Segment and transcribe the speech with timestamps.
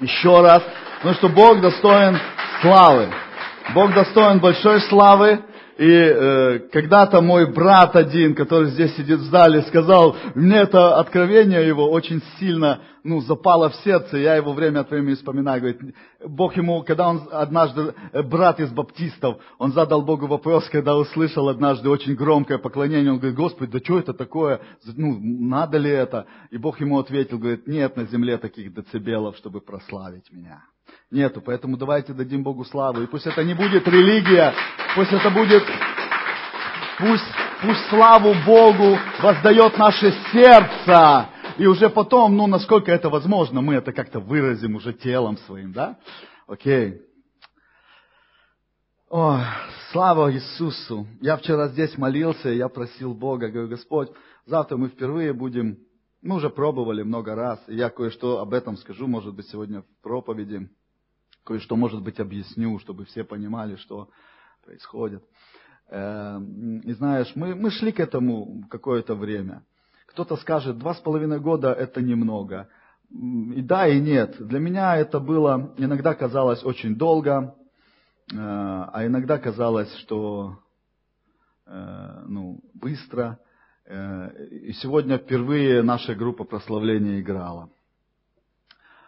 [0.00, 0.62] Еще раз.
[0.96, 2.18] Потому что Бог достоин
[2.60, 3.08] славы.
[3.74, 5.40] Бог достоин большой славы.
[5.78, 11.66] И э, когда-то мой брат один, который здесь сидит в зале, сказал, мне это откровение
[11.66, 15.60] его очень сильно ну, запало в сердце, я его время от времени вспоминаю.
[15.60, 15.94] Говорит,
[16.24, 21.48] Бог ему, когда он однажды, э, брат из баптистов, он задал Богу вопрос, когда услышал
[21.48, 26.26] однажды очень громкое поклонение, он говорит, Господи, да что это такое, ну, надо ли это?
[26.50, 30.62] И Бог ему ответил, говорит, нет на земле таких децибелов, чтобы прославить меня
[31.10, 31.40] нету.
[31.40, 33.02] Поэтому давайте дадим Богу славу.
[33.02, 34.54] И пусть это не будет религия,
[34.94, 35.64] пусть это будет,
[36.98, 37.24] пусть,
[37.62, 41.28] пусть славу Богу воздает наше сердце.
[41.58, 45.98] И уже потом, ну, насколько это возможно, мы это как-то выразим уже телом своим, да?
[46.48, 47.00] Окей.
[49.08, 49.40] О,
[49.92, 51.06] слава Иисусу.
[51.20, 54.08] Я вчера здесь молился, я просил Бога, говорю, Господь,
[54.44, 55.78] завтра мы впервые будем,
[56.20, 60.02] мы уже пробовали много раз, и я кое-что об этом скажу, может быть, сегодня в
[60.02, 60.68] проповеди
[61.44, 64.08] кое-что, может быть, объясню, чтобы все понимали, что
[64.64, 65.22] происходит.
[65.88, 69.62] Эм, и знаешь, мы, мы шли к этому какое-то время.
[70.06, 72.68] Кто-то скажет, два с половиной года это немного.
[73.10, 74.36] И да, и нет.
[74.38, 77.54] Для меня это было, иногда казалось очень долго,
[78.32, 80.58] э, а иногда казалось, что
[81.66, 83.38] э, ну, быстро.
[83.86, 87.68] Э, и сегодня впервые наша группа прославления играла.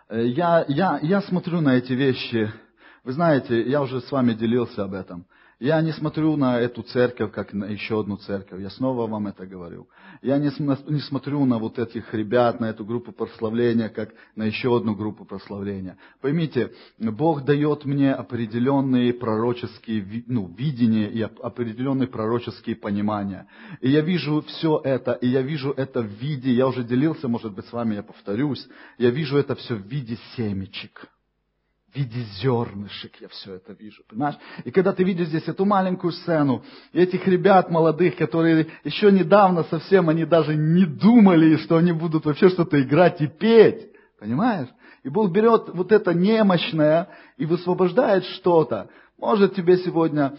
[0.08, 2.50] Э, я, я, я смотрю на эти вещи,
[3.04, 5.26] вы знаете, я уже с вами делился об этом.
[5.58, 8.60] Я не смотрю на эту церковь, как на еще одну церковь.
[8.60, 9.88] Я снова вам это говорю.
[10.20, 10.50] Я не,
[10.92, 15.24] не смотрю на вот этих ребят, на эту группу прославления, как на еще одну группу
[15.24, 15.96] прославления.
[16.20, 23.46] Поймите, Бог дает мне определенные пророческие ну, видения и определенные пророческие понимания.
[23.80, 27.54] И я вижу все это, и я вижу это в виде, я уже делился, может
[27.54, 31.08] быть, с вами, я повторюсь, я вижу это все в виде семечек
[31.96, 34.36] виде зернышек я все это вижу, понимаешь?
[34.64, 39.64] И когда ты видишь здесь эту маленькую сцену, и этих ребят молодых, которые еще недавно
[39.64, 44.68] совсем, они даже не думали, что они будут вообще что-то играть и петь, понимаешь?
[45.02, 48.88] И Бог берет вот это немощное и высвобождает что-то.
[49.18, 50.36] Может тебе сегодня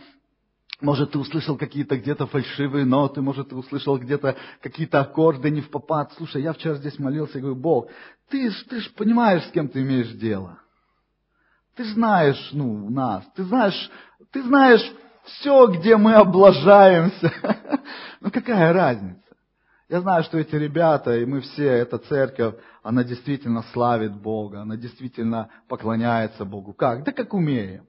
[0.79, 5.71] может, ты услышал какие-то где-то фальшивые ноты, может, ты услышал где-то какие-то аккорды не в
[5.71, 6.13] попад.
[6.17, 7.89] Слушай, я вчера здесь молился и говорю, Бог,
[8.29, 10.59] ты ж, ты ж понимаешь, с кем ты имеешь дело.
[11.77, 13.91] Ты знаешь, ну, нас, ты знаешь,
[14.31, 14.83] ты знаешь
[15.23, 17.31] все, где мы облажаемся.
[18.19, 19.21] Ну какая разница?
[19.87, 24.75] Я знаю, что эти ребята, и мы все, эта церковь, она действительно славит Бога, она
[24.75, 26.73] действительно поклоняется Богу.
[26.73, 27.03] Как?
[27.03, 27.85] Да как умеем.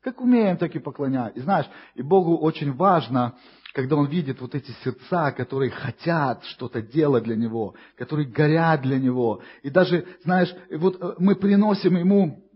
[0.00, 1.40] Как умеем, так и поклоняемся.
[1.40, 3.34] И знаешь, и Богу очень важно,
[3.74, 8.98] когда Он видит вот эти сердца, которые хотят что-то делать для Него, которые горят для
[8.98, 9.42] Него.
[9.64, 12.47] И даже, знаешь, вот э, мы приносим Ему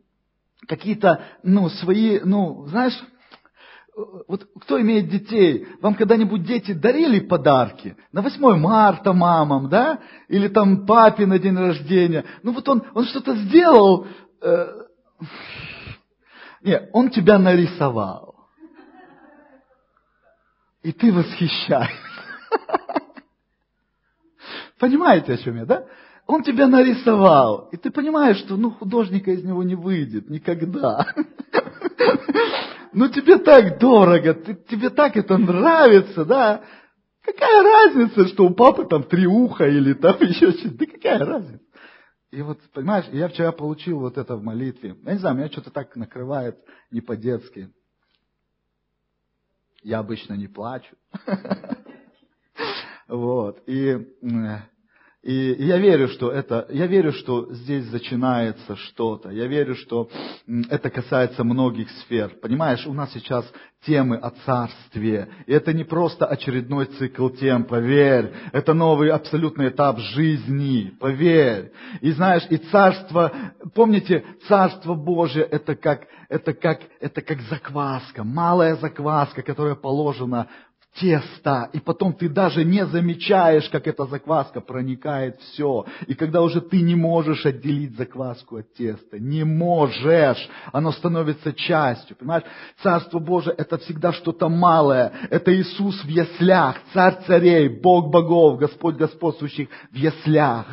[0.66, 2.98] какие-то, ну, свои, ну, знаешь,
[4.26, 7.96] вот кто имеет детей, вам когда-нибудь дети дарили подарки?
[8.10, 10.00] На 8 марта мамам, да?
[10.28, 12.24] Или там папе на день рождения.
[12.42, 14.06] Ну вот он, он что-то сделал.
[14.40, 14.66] Э,
[16.62, 18.34] не, он тебя нарисовал.
[20.82, 21.96] И ты восхищаешься.
[24.78, 25.84] Понимаете, о чем я, да?
[26.32, 27.68] Он тебя нарисовал.
[27.72, 31.06] И ты понимаешь, что ну, художника из него не выйдет никогда.
[32.94, 34.32] Ну тебе так дорого,
[34.68, 36.62] тебе так это нравится, да?
[37.22, 40.76] Какая разница, что у папы там три уха или там еще что-то?
[40.78, 41.64] Да какая разница?
[42.30, 44.96] И вот, понимаешь, я вчера получил вот это в молитве.
[45.04, 46.56] Я не знаю, меня что-то так накрывает
[46.90, 47.70] не по-детски.
[49.82, 50.96] Я обычно не плачу.
[53.08, 53.62] Вот.
[53.66, 53.98] И
[55.22, 59.30] и я верю, что это, я верю, что здесь начинается что-то.
[59.30, 60.10] Я верю, что
[60.68, 62.30] это касается многих сфер.
[62.42, 63.44] Понимаешь, у нас сейчас
[63.86, 65.28] темы о царстве.
[65.46, 68.32] И это не просто очередной цикл тем, поверь.
[68.52, 71.70] Это новый абсолютный этап жизни, поверь.
[72.00, 73.32] И знаешь, и царство,
[73.76, 80.48] помните, царство Божие это как, это как, это как закваска, малая закваска, которая положена
[81.00, 85.86] тесто, и потом ты даже не замечаешь, как эта закваска проникает все.
[86.06, 92.16] И когда уже ты не можешь отделить закваску от теста, не можешь, оно становится частью,
[92.16, 92.44] понимаешь?
[92.82, 98.96] Царство Божие это всегда что-то малое, это Иисус в яслях, царь царей, Бог богов, Господь
[98.96, 100.66] господствующих в яслях.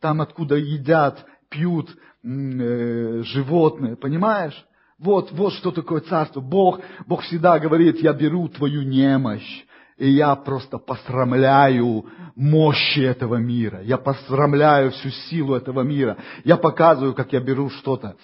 [0.00, 1.90] Там, откуда едят, пьют
[2.22, 4.64] э, животные, понимаешь?
[4.98, 6.40] Вот, вот что такое царство.
[6.40, 9.64] Бог, Бог всегда говорит, я беру твою немощь,
[9.96, 13.80] И я просто посрамляю мощи этого мира.
[13.82, 16.16] Я посрамляю всю силу этого мира.
[16.44, 18.16] Я показываю, как я беру что-то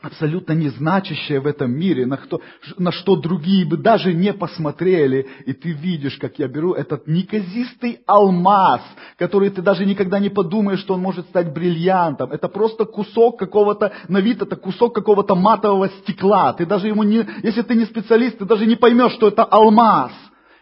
[0.00, 2.40] абсолютно незначащее в этом мире, на, кто,
[2.76, 8.00] на что другие бы даже не посмотрели, и ты видишь, как я беру этот неказистый
[8.06, 8.80] алмаз,
[9.16, 12.30] который ты даже никогда не подумаешь, что он может стать бриллиантом.
[12.30, 16.52] Это просто кусок какого-то, на вид это кусок какого-то матового стекла.
[16.52, 20.12] Ты даже ему не, если ты не специалист, ты даже не поймешь, что это алмаз.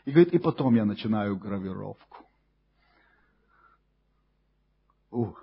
[0.07, 2.25] И говорит, и потом я начинаю гравировку.
[5.11, 5.43] Ух.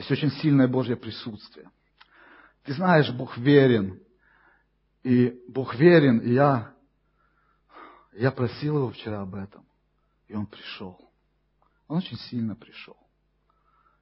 [0.00, 1.70] Здесь очень сильное Божье присутствие.
[2.64, 4.00] Ты знаешь, Бог верен.
[5.02, 6.72] И Бог верен, и я,
[8.14, 9.66] я просил его вчера об этом.
[10.26, 10.98] И он пришел.
[11.86, 12.96] Он очень сильно пришел.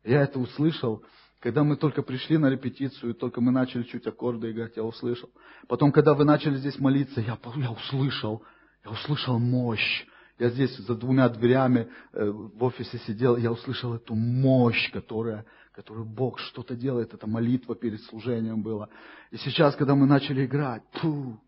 [0.04, 1.02] Я это услышал,
[1.40, 5.30] когда мы только пришли на репетицию, только мы начали чуть аккорды играть, я услышал.
[5.66, 8.44] Потом, когда вы начали здесь молиться, я, я услышал,
[8.84, 10.06] я услышал мощь.
[10.38, 15.44] Я здесь за двумя дверями э, в офисе сидел, я услышал эту мощь, которая,
[15.78, 17.14] которую Бог что-то делает.
[17.14, 18.88] Это молитва перед служением была.
[19.30, 21.40] И сейчас, когда мы начали играть, фу,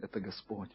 [0.00, 0.70] это Господь.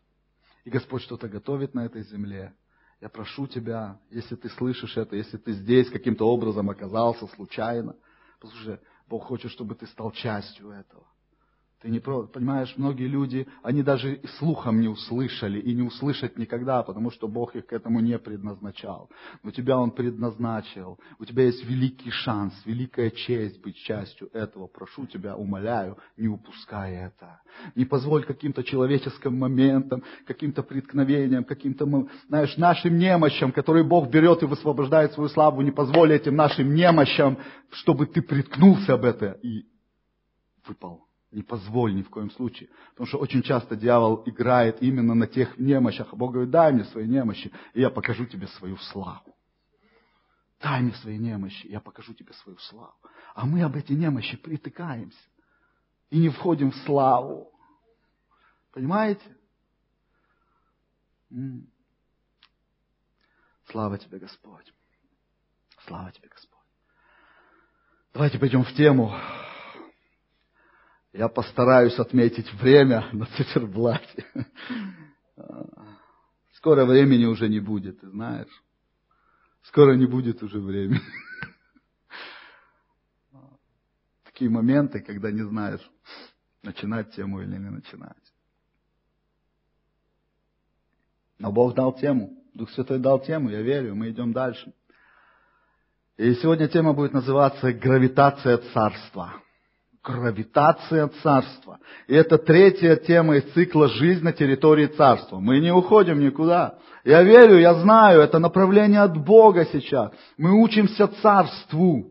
[0.63, 2.53] И Господь что-то готовит на этой земле.
[3.01, 7.97] Я прошу тебя, если ты слышишь это, если ты здесь каким-то образом оказался случайно,
[8.39, 8.79] послушай,
[9.09, 11.05] Бог хочет, чтобы ты стал частью этого.
[11.81, 16.83] Ты не понимаешь, многие люди, они даже и слухом не услышали и не услышат никогда,
[16.83, 19.09] потому что Бог их к этому не предназначал.
[19.41, 20.99] Но тебя Он предназначил.
[21.17, 24.67] У тебя есть великий шанс, великая честь быть частью этого.
[24.67, 27.41] Прошу тебя, умоляю, не упускай это.
[27.73, 31.87] Не позволь каким-то человеческим моментам, каким-то преткновениям, каким-то,
[32.27, 37.39] знаешь, нашим немощам, которые Бог берет и высвобождает свою славу, не позволь этим нашим немощам,
[37.71, 39.65] чтобы ты приткнулся об это и
[40.67, 42.69] выпал не позволь ни в коем случае.
[42.91, 46.13] Потому что очень часто дьявол играет именно на тех немощах.
[46.13, 49.35] Бог говорит, дай мне свои немощи, и я покажу тебе свою славу.
[50.61, 52.95] Дай мне свои немощи, я покажу тебе свою славу.
[53.33, 55.17] А мы об эти немощи притыкаемся.
[56.09, 57.51] И не входим в славу.
[58.73, 59.23] Понимаете?
[63.69, 64.73] Слава тебе, Господь.
[65.87, 66.59] Слава тебе, Господь.
[68.13, 69.15] Давайте пойдем в тему.
[71.13, 74.25] Я постараюсь отметить время на циферблате.
[76.53, 78.63] Скоро времени уже не будет, ты знаешь.
[79.63, 81.01] Скоро не будет уже времени.
[84.23, 85.81] Такие моменты, когда не знаешь,
[86.63, 88.15] начинать тему или не начинать.
[91.39, 92.37] Но Бог дал тему.
[92.53, 94.73] Дух Святой дал тему, я верю, мы идем дальше.
[96.17, 99.41] И сегодня тема будет называться «Гравитация царства»
[100.03, 101.79] гравитация царства.
[102.07, 105.39] И это третья тема из цикла «Жизнь на территории царства».
[105.39, 106.75] Мы не уходим никуда.
[107.03, 110.11] Я верю, я знаю, это направление от Бога сейчас.
[110.37, 112.07] Мы учимся царству.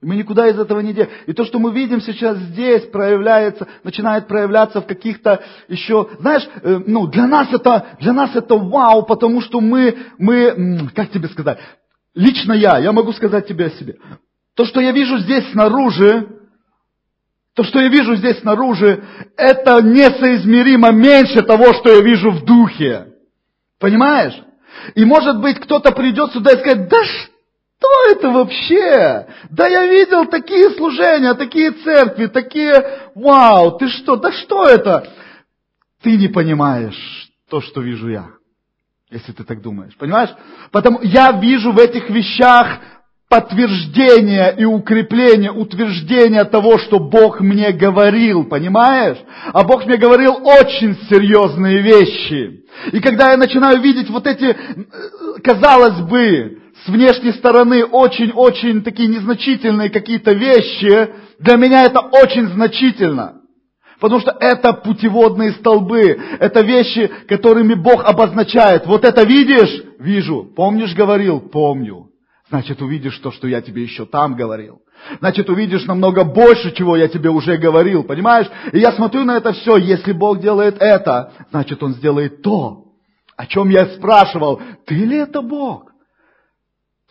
[0.00, 1.12] Мы никуда из этого не делаем.
[1.26, 6.80] И то, что мы видим сейчас здесь, проявляется, начинает проявляться в каких-то еще, знаешь, э,
[6.86, 11.58] ну, для нас это, для нас это вау, потому что мы, мы, как тебе сказать,
[12.14, 13.96] лично я, я могу сказать тебе о себе.
[14.54, 16.33] То, что я вижу здесь снаружи,
[17.54, 19.04] то, что я вижу здесь снаружи,
[19.36, 23.06] это несоизмеримо меньше того, что я вижу в духе.
[23.78, 24.34] Понимаешь?
[24.96, 29.28] И может быть кто-то придет сюда и скажет, да что это вообще?
[29.50, 35.08] Да я видел такие служения, такие церкви, такие, вау, ты что, да что это?
[36.02, 38.30] Ты не понимаешь то, что вижу я.
[39.10, 39.96] Если ты так думаешь.
[39.96, 40.30] Понимаешь?
[40.72, 42.80] Потому я вижу в этих вещах
[43.34, 49.18] подтверждение и укрепление, утверждение того, что Бог мне говорил, понимаешь?
[49.52, 52.60] А Бог мне говорил очень серьезные вещи.
[52.92, 54.56] И когда я начинаю видеть вот эти,
[55.42, 61.08] казалось бы, с внешней стороны очень-очень такие незначительные какие-то вещи,
[61.40, 63.40] для меня это очень значительно.
[63.98, 68.86] Потому что это путеводные столбы, это вещи, которыми Бог обозначает.
[68.86, 69.82] Вот это видишь?
[69.98, 70.52] Вижу.
[70.54, 71.40] Помнишь, говорил?
[71.40, 72.10] Помню.
[72.48, 74.82] Значит, увидишь то, что я тебе еще там говорил.
[75.18, 78.48] Значит, увидишь намного больше, чего я тебе уже говорил, понимаешь?
[78.72, 82.84] И я смотрю на это все, если Бог делает это, значит, Он сделает то,
[83.36, 84.60] о чем я спрашивал.
[84.86, 85.90] Ты ли это Бог?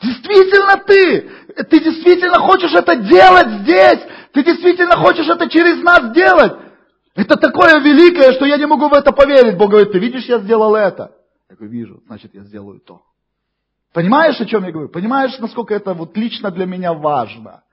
[0.01, 1.29] Действительно ты!
[1.69, 3.99] Ты действительно хочешь это делать здесь?
[4.33, 6.53] Ты действительно хочешь это через нас делать?
[7.15, 9.57] Это такое великое, что я не могу в это поверить.
[9.57, 11.15] Бог говорит, ты видишь, я сделал это.
[11.49, 13.01] Я говорю, вижу, значит, я сделаю то.
[13.93, 14.89] Понимаешь, о чем я говорю?
[14.89, 17.63] Понимаешь, насколько это вот лично для меня важно?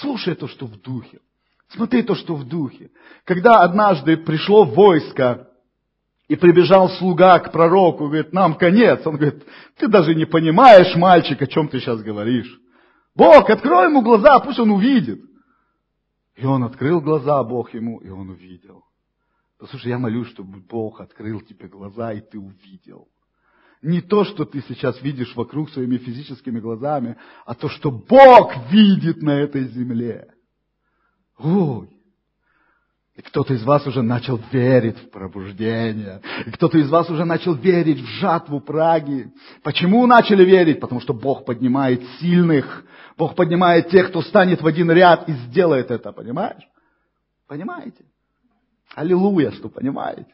[0.00, 1.20] Слушай то, что в духе.
[1.68, 2.90] Смотри то, что в духе.
[3.24, 5.48] Когда однажды пришло войско,
[6.28, 9.00] и прибежал слуга к пророку, говорит, нам конец.
[9.06, 9.44] Он говорит,
[9.78, 12.60] ты даже не понимаешь, мальчик, о чем ты сейчас говоришь.
[13.14, 15.22] Бог, открой ему глаза, пусть он увидит.
[16.36, 18.84] И он открыл глаза, Бог ему, и он увидел.
[19.58, 23.08] Послушай, я молюсь, чтобы Бог открыл тебе глаза, и ты увидел.
[23.82, 27.16] Не то, что ты сейчас видишь вокруг своими физическими глазами,
[27.46, 30.28] а то, что Бог видит на этой земле.
[31.38, 31.88] Ой,
[33.18, 36.22] и кто-то из вас уже начал верить в пробуждение.
[36.46, 39.32] И кто-то из вас уже начал верить в жатву Праги.
[39.64, 40.78] Почему начали верить?
[40.78, 42.84] Потому что Бог поднимает сильных.
[43.16, 46.12] Бог поднимает тех, кто станет в один ряд и сделает это.
[46.12, 46.62] Понимаешь?
[47.48, 48.04] Понимаете?
[48.94, 50.32] Аллилуйя, что понимаете.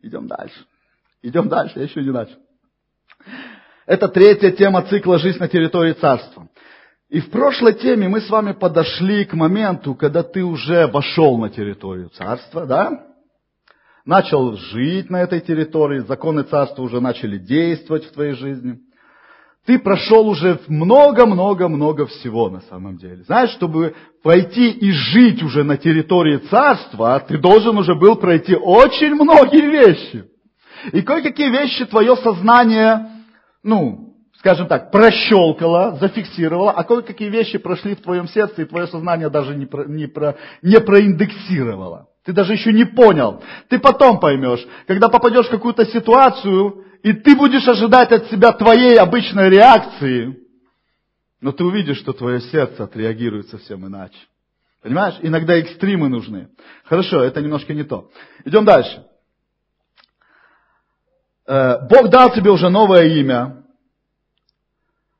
[0.00, 0.64] Идем дальше.
[1.20, 2.38] Идем дальше, я еще не начал.
[3.86, 6.48] Это третья тема цикла «Жизнь на территории царства».
[7.08, 11.50] И в прошлой теме мы с вами подошли к моменту, когда ты уже вошел на
[11.50, 13.06] территорию царства, да?
[14.06, 18.78] Начал жить на этой территории, законы царства уже начали действовать в твоей жизни.
[19.66, 23.22] Ты прошел уже много-много-много всего на самом деле.
[23.24, 29.14] Знаешь, чтобы пойти и жить уже на территории царства, ты должен уже был пройти очень
[29.14, 30.24] многие вещи.
[30.92, 33.11] И кое-какие вещи твое сознание,
[33.62, 39.30] ну, скажем так, прощелкала, зафиксировала, а кое-какие вещи прошли в твоем сердце, и твое сознание
[39.30, 42.08] даже не, про, не, про, не проиндексировало.
[42.24, 43.42] Ты даже еще не понял.
[43.68, 48.98] Ты потом поймешь, когда попадешь в какую-то ситуацию, и ты будешь ожидать от себя твоей
[48.98, 50.38] обычной реакции,
[51.40, 54.18] но ты увидишь, что твое сердце отреагирует совсем иначе.
[54.82, 55.14] Понимаешь?
[55.22, 56.48] Иногда экстримы нужны.
[56.84, 58.10] Хорошо, это немножко не то.
[58.44, 59.04] Идем дальше.
[61.46, 63.64] Э, Бог дал тебе уже новое имя.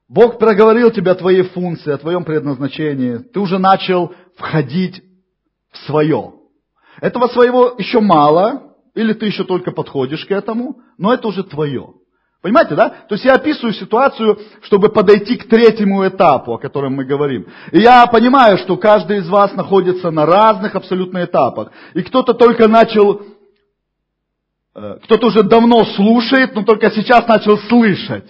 [0.08, 3.18] Бог проговорил тебе о твоей функции, о твоем предназначении.
[3.18, 5.02] Ты уже начал входить
[5.70, 6.34] в свое.
[7.00, 11.94] Этого своего еще мало, или ты еще только подходишь к этому, но это уже твое.
[12.42, 12.88] Понимаете, да?
[13.08, 17.46] То есть я описываю ситуацию, чтобы подойти к третьему этапу, о котором мы говорим.
[17.70, 21.70] И я понимаю, что каждый из вас находится на разных абсолютно этапах.
[21.94, 23.22] И кто-то только начал,
[24.74, 28.26] кто-то уже давно слушает, но только сейчас начал слышать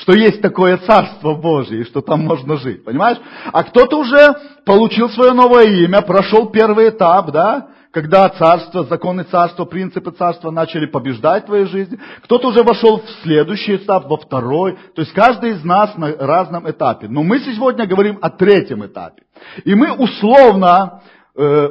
[0.00, 3.18] что есть такое Царство Божие, и что там можно жить, понимаешь?
[3.52, 9.64] А кто-то уже получил свое новое имя, прошел первый этап, да, когда царство, законы царства,
[9.64, 11.98] принципы царства начали побеждать в твоей жизни.
[12.22, 14.78] Кто-то уже вошел в следующий этап, во второй.
[14.94, 17.08] То есть каждый из нас на разном этапе.
[17.08, 19.22] Но мы сегодня говорим о третьем этапе.
[19.64, 20.99] И мы условно, э,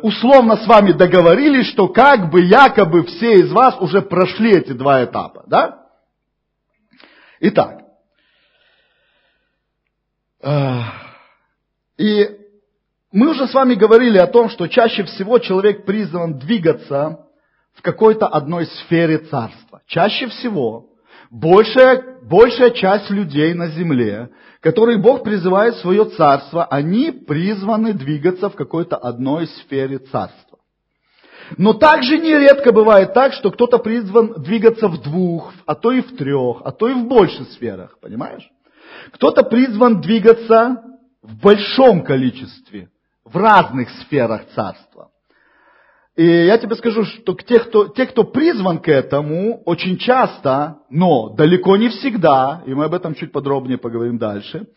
[0.02, 5.04] условно с вами договорились, что как бы якобы все из вас уже прошли эти два
[5.04, 5.44] этапа.
[5.48, 5.86] Да?
[7.42, 7.82] Итак,
[11.98, 12.30] и
[13.12, 17.26] мы уже с вами говорили о том, что чаще всего человек призван двигаться
[17.74, 19.82] в какой-то одной сфере царства.
[19.86, 20.88] Чаще всего
[21.30, 24.30] большая, большая часть людей на земле,
[24.62, 30.60] которые Бог призывает в свое царство, они призваны двигаться в какой-то одной сфере царства.
[31.58, 36.16] Но также нередко бывает так, что кто-то призван двигаться в двух, а то и в
[36.16, 38.48] трех, а то и в больших сферах, понимаешь?
[39.14, 40.84] Кто-то призван двигаться
[41.22, 42.90] в большом количестве,
[43.24, 45.09] в разных сферах царства.
[46.20, 51.30] И я тебе скажу, что те кто, те, кто призван к этому, очень часто, но
[51.30, 54.68] далеко не всегда, и мы об этом чуть подробнее поговорим дальше,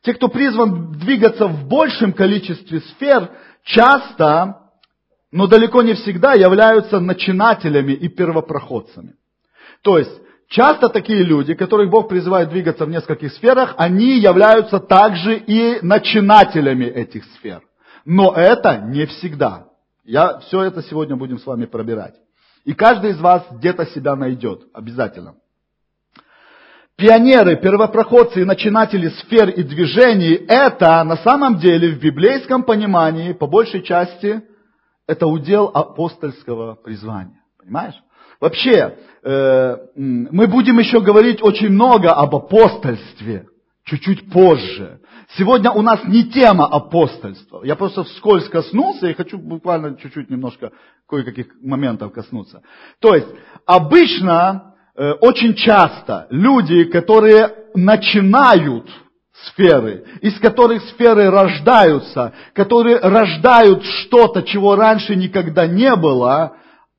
[0.00, 3.28] те, кто призван двигаться в большем количестве сфер,
[3.62, 4.70] часто,
[5.30, 9.16] но далеко не всегда являются начинателями и первопроходцами.
[9.82, 15.38] То есть, Часто такие люди, которых Бог призывает двигаться в нескольких сферах, они являются также
[15.38, 17.62] и начинателями этих сфер.
[18.04, 19.66] Но это не всегда.
[20.06, 22.14] Я все это сегодня будем с вами пробирать.
[22.64, 25.34] И каждый из вас где-то себя найдет, обязательно.
[26.96, 33.48] Пионеры, первопроходцы и начинатели сфер и движений, это на самом деле в библейском понимании, по
[33.48, 34.42] большей части,
[35.08, 37.42] это удел апостольского призвания.
[37.58, 37.96] Понимаешь?
[38.40, 43.48] Вообще, э, мы будем еще говорить очень много об апостольстве,
[43.84, 45.00] чуть-чуть позже.
[45.36, 47.62] Сегодня у нас не тема апостольства.
[47.64, 50.72] Я просто вскользь коснулся и хочу буквально чуть-чуть немножко
[51.08, 52.62] кое-каких моментов коснуться.
[53.00, 53.28] То есть,
[53.66, 58.88] обычно, э, очень часто люди, которые начинают
[59.48, 66.56] сферы, из которых сферы рождаются, которые рождают что-то, чего раньше никогда не было,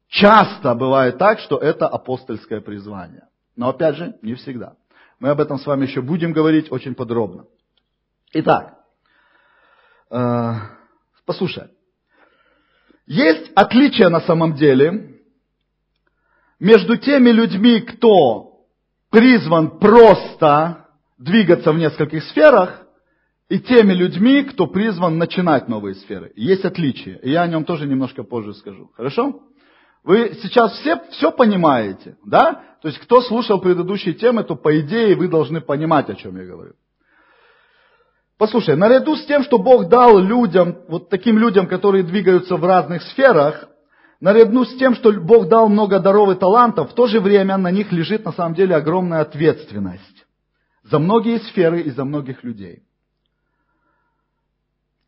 [0.10, 3.28] Часто бывает так, что это апостольское призвание.
[3.56, 4.76] Но опять же, не всегда.
[5.20, 7.46] Мы об этом с вами еще будем говорить очень подробно.
[8.34, 8.78] Итак,
[10.12, 10.54] э,
[11.28, 11.66] Послушай,
[13.06, 15.20] есть отличие на самом деле
[16.58, 18.62] между теми людьми, кто
[19.12, 22.82] призван просто двигаться в нескольких сферах,
[23.50, 26.32] и теми людьми, кто призван начинать новые сферы.
[26.36, 28.90] Есть отличие, и я о нем тоже немножко позже скажу.
[28.96, 29.42] Хорошо?
[30.04, 32.64] Вы сейчас все, все понимаете, да?
[32.82, 36.46] То есть, кто слушал предыдущие темы, то по идее вы должны понимать, о чем я
[36.46, 36.74] говорю.
[38.38, 43.02] Послушай, наряду с тем, что Бог дал людям, вот таким людям, которые двигаются в разных
[43.04, 43.68] сферах,
[44.20, 47.72] наряду с тем, что Бог дал много даров и талантов, в то же время на
[47.72, 50.26] них лежит на самом деле огромная ответственность
[50.84, 52.84] за многие сферы и за многих людей.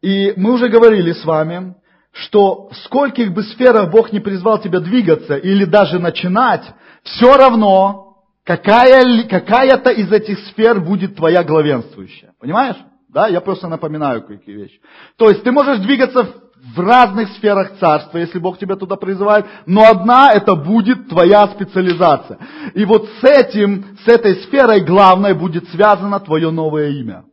[0.01, 1.75] И мы уже говорили с вами,
[2.11, 6.63] что в скольких бы сферах Бог не призвал тебя двигаться или даже начинать,
[7.03, 12.33] все равно какая, какая-то из этих сфер будет твоя главенствующая.
[12.39, 12.77] Понимаешь?
[13.09, 14.79] Да, я просто напоминаю какие вещи.
[15.17, 16.27] То есть ты можешь двигаться
[16.75, 22.37] в разных сферах царства, если Бог тебя туда призывает, но одна это будет твоя специализация.
[22.75, 27.23] И вот с этим, с этой сферой главное будет связано твое новое имя.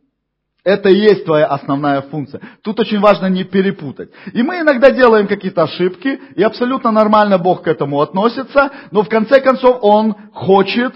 [0.63, 2.41] Это и есть твоя основная функция.
[2.63, 4.09] Тут очень важно не перепутать.
[4.33, 9.09] И мы иногда делаем какие-то ошибки, и абсолютно нормально Бог к этому относится, но в
[9.09, 10.93] конце концов Он хочет,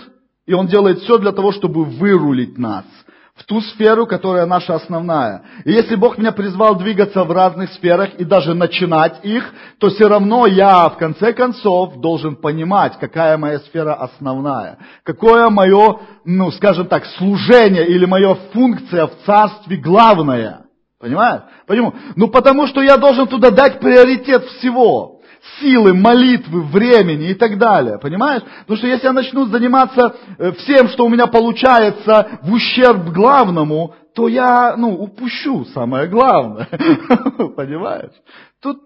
[0.47, 2.85] и Он делает все для того, чтобы вырулить нас–
[3.41, 5.43] в ту сферу, которая наша основная.
[5.65, 10.07] И если Бог меня призвал двигаться в разных сферах и даже начинать их, то все
[10.07, 14.77] равно я в конце концов должен понимать, какая моя сфера основная.
[15.03, 20.65] Какое мое, ну скажем так, служение или моя функция в царстве главная.
[20.99, 21.41] Понимаешь?
[21.65, 21.95] Почему?
[22.15, 25.20] Ну потому что я должен туда дать приоритет всего
[25.59, 27.97] силы, молитвы, времени и так далее.
[27.99, 28.43] Понимаешь?
[28.61, 33.95] Потому что если я начну заниматься э, всем, что у меня получается в ущерб главному,
[34.13, 36.67] то я, ну, упущу самое главное.
[37.55, 38.13] Понимаешь?
[38.61, 38.83] Тут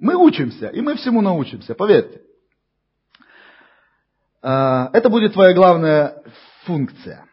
[0.00, 2.20] мы учимся, и мы всему научимся, поверьте.
[4.42, 6.22] А, это будет твоя главная
[6.64, 7.24] функция.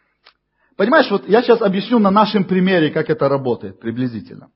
[0.75, 4.49] Понимаешь, вот я сейчас объясню на нашем примере, как это работает приблизительно.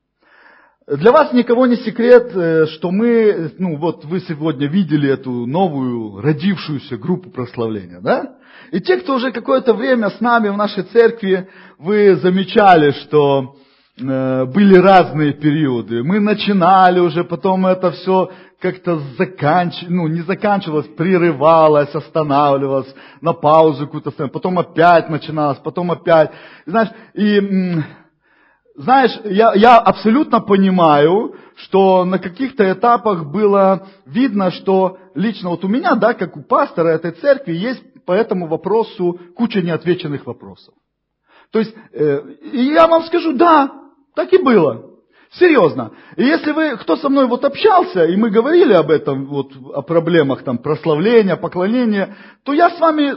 [0.90, 6.20] Для вас никого не секрет, э, что мы, ну вот вы сегодня видели эту новую
[6.20, 8.34] родившуюся группу прославления, да?
[8.72, 11.48] И те, кто уже какое-то время с нами в нашей церкви,
[11.78, 13.54] вы замечали, что
[14.00, 16.02] э, были разные периоды.
[16.02, 19.84] Мы начинали уже, потом это все как-то заканч...
[19.88, 26.32] ну, не заканчивалось, прерывалось, останавливалось, на паузу какую-то потом опять начиналось, потом опять.
[26.66, 27.80] Знаешь, и
[28.80, 35.68] знаешь, я, я абсолютно понимаю, что на каких-то этапах было видно, что лично вот у
[35.68, 40.74] меня, да, как у пастора этой церкви, есть по этому вопросу куча неотвеченных вопросов.
[41.52, 42.20] То есть, э,
[42.52, 43.70] я вам скажу, да,
[44.14, 44.86] так и было.
[45.32, 45.92] Серьезно.
[46.16, 49.82] И если вы, кто со мной вот общался, и мы говорили об этом, вот, о
[49.82, 53.14] проблемах там прославления, поклонения, то я с вами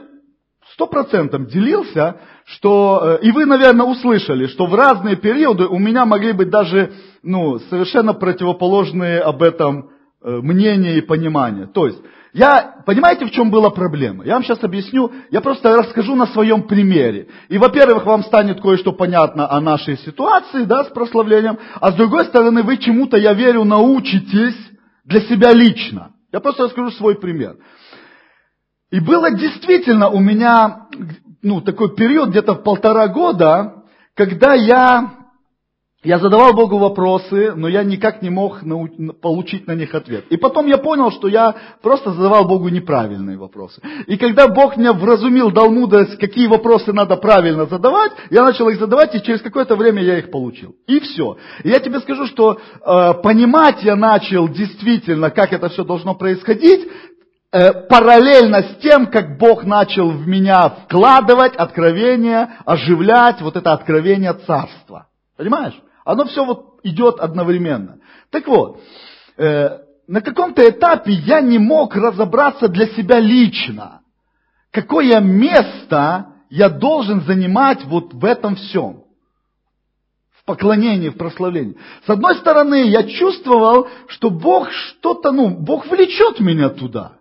[0.73, 6.05] сто процентов делился, что, э, и вы, наверное, услышали, что в разные периоды у меня
[6.05, 9.89] могли быть даже, ну, совершенно противоположные об этом
[10.21, 11.67] э, мнения и понимания.
[11.67, 11.99] То есть,
[12.33, 14.25] я, понимаете, в чем была проблема?
[14.25, 17.27] Я вам сейчас объясню, я просто расскажу на своем примере.
[17.47, 22.25] И, во-первых, вам станет кое-что понятно о нашей ситуации, да, с прославлением, а с другой
[22.25, 24.57] стороны, вы чему-то, я верю, научитесь
[25.05, 26.13] для себя лично.
[26.31, 27.57] Я просто расскажу свой пример.
[28.89, 30.87] И было действительно у меня
[31.43, 33.83] ну, такой период, где-то в полтора года,
[34.15, 35.11] когда я,
[36.01, 38.87] я задавал Богу вопросы, но я никак не мог нау,
[39.21, 40.25] получить на них ответ.
[40.29, 43.81] И потом я понял, что я просто задавал Богу неправильные вопросы.
[44.07, 48.79] И когда Бог меня вразумил, дал мудрость, какие вопросы надо правильно задавать, я начал их
[48.79, 50.75] задавать, и через какое-то время я их получил.
[50.87, 51.37] И все.
[51.63, 56.87] И я тебе скажу, что э, понимать я начал действительно, как это все должно происходить,
[57.53, 65.07] параллельно с тем, как Бог начал в меня вкладывать откровение, оживлять вот это откровение царства.
[65.37, 65.79] Понимаешь?
[66.03, 67.99] Оно все вот идет одновременно.
[68.31, 68.81] Так вот,
[69.37, 69.69] э,
[70.07, 74.01] на каком-то этапе я не мог разобраться для себя лично,
[74.71, 79.03] какое место я должен занимать вот в этом всем.
[80.31, 81.77] В поклонении, в прославлении.
[82.05, 87.13] С одной стороны, я чувствовал, что Бог что-то, ну, Бог влечет меня туда.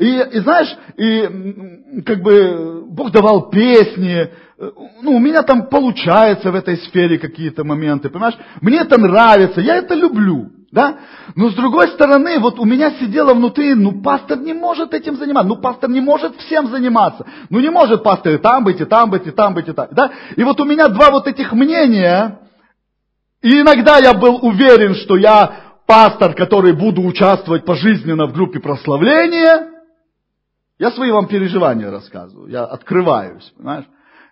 [0.00, 4.30] И, и знаешь, и как бы Бог давал песни,
[5.02, 8.38] ну, у меня там получается в этой сфере какие-то моменты, понимаешь?
[8.62, 11.00] Мне это нравится, я это люблю, да?
[11.36, 15.48] Но с другой стороны, вот у меня сидело внутри, ну, пастор не может этим заниматься,
[15.48, 19.10] ну, пастор не может всем заниматься, ну, не может пастор и там быть, и там
[19.10, 20.10] быть, и там быть, и так, да?
[20.34, 22.38] И вот у меня два вот этих мнения,
[23.42, 25.50] И иногда я был уверен, что я
[25.86, 29.69] пастор, который буду участвовать пожизненно в группе прославления.
[30.80, 33.84] Я свои вам переживания рассказываю, я открываюсь, понимаешь?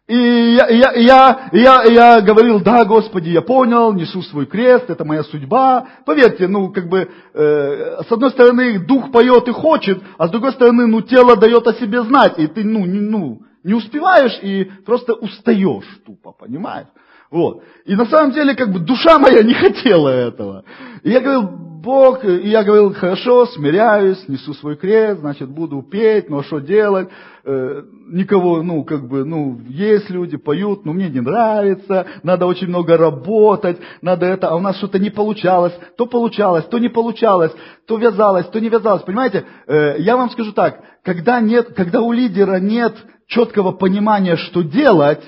[0.07, 5.05] И я, я, я, я, я говорил, да, Господи, я понял, несу свой крест, это
[5.05, 5.87] моя судьба.
[6.07, 10.53] Поверьте, ну, как бы, э, с одной стороны, дух поет и хочет, а с другой
[10.53, 14.65] стороны, ну, тело дает о себе знать, и ты, ну, не, ну, не успеваешь и
[14.87, 16.89] просто устаешь тупо, понимаешь?
[17.31, 17.63] Вот.
[17.85, 20.65] И на самом деле, как бы, душа моя не хотела этого.
[21.03, 26.27] И я говорил, Бог, и я говорил, хорошо, смиряюсь, несу свой крест, значит, буду петь,
[26.29, 27.09] а что делать?
[27.45, 32.67] Э, никого, ну, как бы, ну, есть люди, поют, но мне не нравится, надо очень
[32.67, 37.53] много работать, надо это, а у нас что-то не получалось, то получалось, то не получалось,
[37.87, 39.45] то вязалось, то не вязалось, понимаете?
[39.69, 42.97] Э, я вам скажу так, когда нет, когда у лидера нет
[43.29, 45.23] четкого понимания, что делать,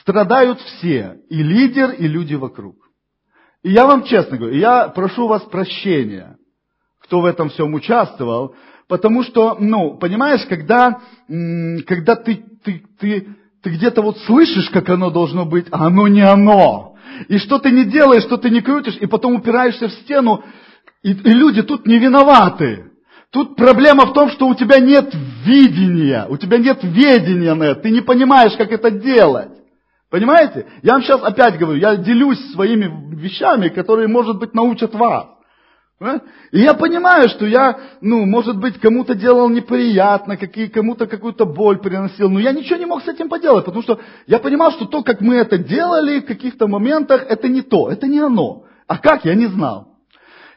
[0.00, 2.83] страдают все, и лидер, и люди вокруг.
[3.64, 6.36] И я вам честно говорю, я прошу вас прощения,
[7.02, 8.54] кто в этом всем участвовал,
[8.88, 11.00] потому что, ну, понимаешь, когда,
[11.86, 13.28] когда ты, ты, ты,
[13.62, 16.94] ты где-то вот слышишь, как оно должно быть, а оно не оно.
[17.28, 20.44] И что ты не делаешь, что ты не крутишь, и потом упираешься в стену,
[21.02, 22.90] и, и люди тут не виноваты.
[23.30, 25.10] Тут проблема в том, что у тебя нет
[25.46, 29.53] видения, у тебя нет ведения на это, ты не понимаешь, как это делать.
[30.14, 30.66] Понимаете?
[30.82, 35.26] Я вам сейчас опять говорю, я делюсь своими вещами, которые, может быть, научат вас.
[36.52, 41.78] И я понимаю, что я, ну, может быть, кому-то делал неприятно, какие, кому-то какую-то боль
[41.78, 43.98] приносил, но я ничего не мог с этим поделать, потому что
[44.28, 48.06] я понимал, что то, как мы это делали в каких-то моментах, это не то, это
[48.06, 48.66] не оно.
[48.86, 49.96] А как, я не знал.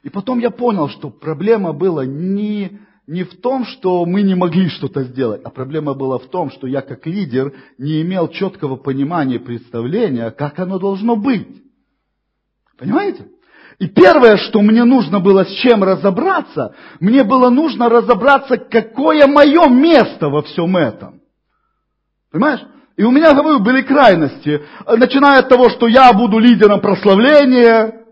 [0.04, 4.67] И потом я понял, что проблема была не не в том, что мы не могли
[4.67, 9.39] что-то сделать, а проблема была в том, что я как лидер не имел четкого понимания,
[9.39, 11.63] представления, как оно должно быть.
[12.78, 13.28] Понимаете?
[13.80, 19.67] И первое, что мне нужно было с чем разобраться, мне было нужно разобраться, какое мое
[19.70, 21.22] место во всем этом.
[22.32, 22.62] Понимаешь?
[22.98, 24.63] И у меня, говорю, были крайности.
[24.86, 28.04] Начиная от того, что я буду лидером прославления,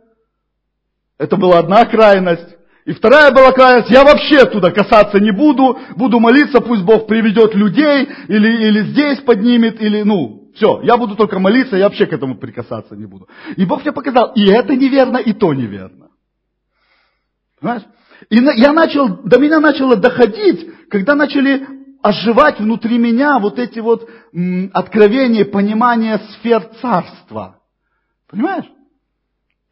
[1.17, 2.55] это была одна крайность.
[2.85, 7.55] И вторая была крайность, я вообще туда касаться не буду, буду молиться, пусть Бог приведет
[7.55, 12.13] людей, или, или здесь поднимет, или, ну, все, я буду только молиться, я вообще к
[12.13, 13.27] этому прикасаться не буду.
[13.57, 16.09] И Бог мне показал, и это неверно, и то неверно.
[17.59, 17.83] Понимаешь?
[18.29, 21.67] И я начал, до меня начало доходить, когда начали
[22.03, 27.61] оживать внутри меня вот эти вот м, откровения, понимания сфер царства.
[28.29, 28.65] Понимаешь?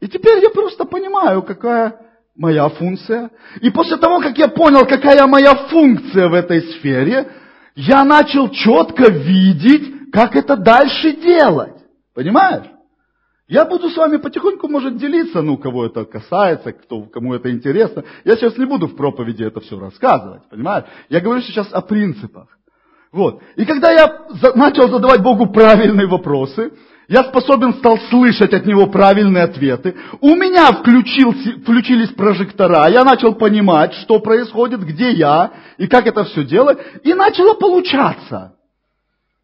[0.00, 2.03] И теперь я просто понимаю, какая
[2.36, 3.30] моя функция.
[3.60, 7.30] И после того, как я понял, какая моя функция в этой сфере,
[7.74, 11.74] я начал четко видеть, как это дальше делать.
[12.14, 12.66] Понимаешь?
[13.46, 18.02] Я буду с вами потихоньку, может, делиться, ну, кого это касается, кто, кому это интересно.
[18.24, 20.86] Я сейчас не буду в проповеди это все рассказывать, понимаешь?
[21.10, 22.48] Я говорю сейчас о принципах.
[23.12, 23.42] Вот.
[23.56, 26.72] И когда я начал задавать Богу правильные вопросы,
[27.08, 29.94] я способен стал слышать от него правильные ответы.
[30.20, 36.44] У меня включились прожектора, я начал понимать, что происходит, где я и как это все
[36.44, 38.56] делать, и начало получаться.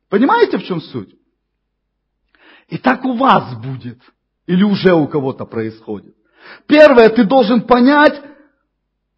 [0.09, 1.15] Понимаете, в чем суть?
[2.69, 3.99] И так у вас будет,
[4.47, 6.15] или уже у кого-то происходит.
[6.67, 8.21] Первое, ты должен понять,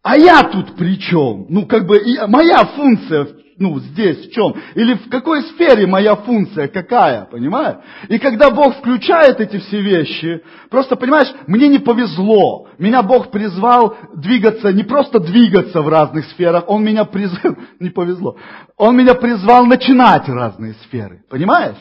[0.01, 1.45] а я тут при чем?
[1.49, 3.27] Ну, как бы, моя функция
[3.57, 4.55] ну, здесь, в чем?
[4.75, 7.77] Или в какой сфере моя функция, какая, понимаешь?
[8.09, 12.67] И когда Бог включает эти все вещи, просто, понимаешь, мне не повезло.
[12.77, 18.37] Меня Бог призвал двигаться, не просто двигаться в разных сферах, Он меня призвал, не повезло,
[18.77, 21.77] Он меня призвал начинать разные сферы, понимаешь?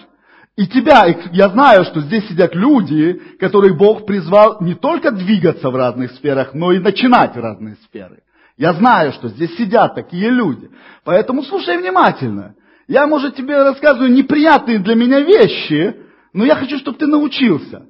[0.56, 5.76] И тебя, я знаю, что здесь сидят люди, которых Бог призвал не только двигаться в
[5.76, 8.22] разных сферах, но и начинать разные сферы.
[8.56, 10.70] Я знаю, что здесь сидят такие люди.
[11.04, 12.54] Поэтому слушай внимательно.
[12.86, 15.96] Я, может, тебе рассказываю неприятные для меня вещи,
[16.32, 17.86] но я хочу, чтобы ты научился.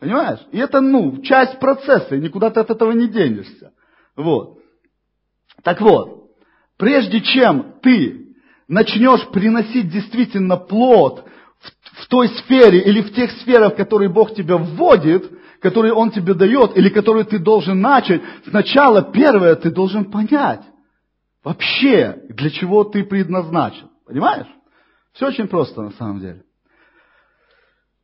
[0.00, 0.40] Понимаешь?
[0.50, 3.72] И это, ну, часть процесса, и никуда ты от этого не денешься.
[4.16, 4.58] Вот.
[5.62, 6.30] Так вот,
[6.76, 8.34] прежде чем ты
[8.68, 11.24] начнешь приносить действительно плод
[11.60, 15.30] в, в той сфере или в тех сферах, в которые Бог тебя вводит,
[15.62, 20.62] который Он тебе дает, или который ты должен начать, сначала первое ты должен понять,
[21.44, 23.88] вообще, для чего ты предназначен.
[24.04, 24.48] Понимаешь?
[25.12, 26.42] Все очень просто на самом деле.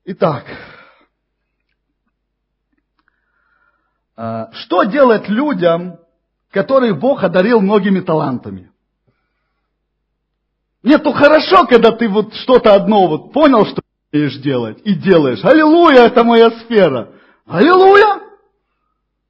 [0.05, 0.45] Итак,
[4.17, 5.99] а, что делать людям,
[6.51, 8.71] которых Бог одарил многими талантами?
[10.85, 15.45] Нет, ну хорошо, когда ты вот что-то одно вот понял, что умеешь делать, и делаешь.
[15.45, 17.18] Аллилуйя, это моя сфера.
[17.49, 18.21] Аллилуйя!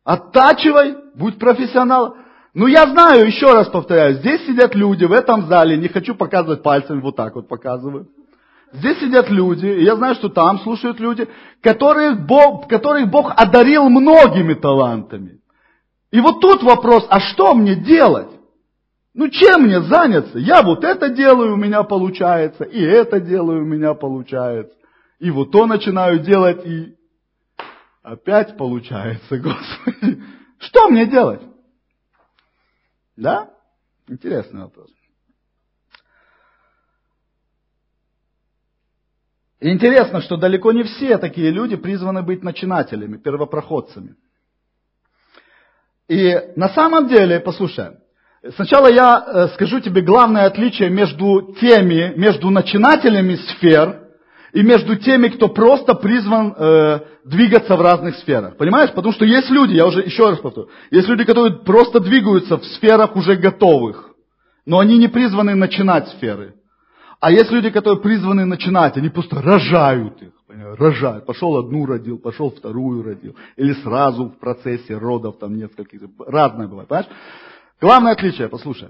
[0.05, 2.15] Оттачивай, будь профессионалом.
[2.53, 6.63] Ну, я знаю, еще раз повторяю, здесь сидят люди в этом зале, не хочу показывать
[6.63, 8.09] пальцем, вот так вот показываю.
[8.73, 11.29] Здесь сидят люди, и я знаю, что там слушают люди,
[11.63, 15.41] которых Бог, которых Бог одарил многими талантами.
[16.11, 18.31] И вот тут вопрос, а что мне делать?
[19.15, 20.39] Ну чем мне заняться?
[20.39, 24.75] Я вот это делаю, у меня получается, и это делаю, у меня получается.
[25.21, 26.95] И вот то начинаю делать, и
[28.13, 30.23] опять получается, Господи.
[30.59, 31.43] Что мне делать?
[33.17, 33.51] Да?
[34.09, 34.91] Интересный вопрос.
[39.61, 44.15] интересно, что далеко не все такие люди призваны быть начинателями, первопроходцами.
[46.07, 47.99] И на самом деле, послушай,
[48.55, 54.08] сначала я э, скажу тебе главное отличие между теми, между начинателями сфер
[54.53, 58.57] и между теми, кто просто призван э, двигаться в разных сферах.
[58.57, 58.91] Понимаешь?
[58.91, 62.65] Потому что есть люди, я уже еще раз повторю, есть люди, которые просто двигаются в
[62.65, 64.11] сферах уже готовых,
[64.67, 66.55] но они не призваны начинать сферы.
[67.21, 70.31] А есть люди, которые призваны начинать, они просто рожают их.
[70.49, 71.27] Рожают.
[71.27, 73.37] Пошел одну родил, пошел вторую родил.
[73.57, 76.01] Или сразу в процессе родов там нескольких.
[76.27, 77.11] Разное бывает, понимаешь?
[77.81, 78.89] Главное отличие, послушай.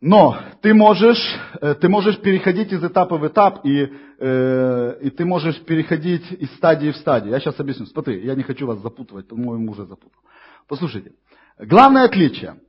[0.00, 1.18] Но ты можешь,
[1.60, 6.54] э, ты можешь переходить из этапа в этап, и, э, и ты можешь переходить из
[6.54, 7.32] стадии в стадию.
[7.32, 7.86] Я сейчас объясню.
[7.86, 10.20] Смотри, я не хочу вас запутывать, по-моему, уже запутал.
[10.68, 11.12] Послушайте.
[11.58, 12.60] Главное отличие.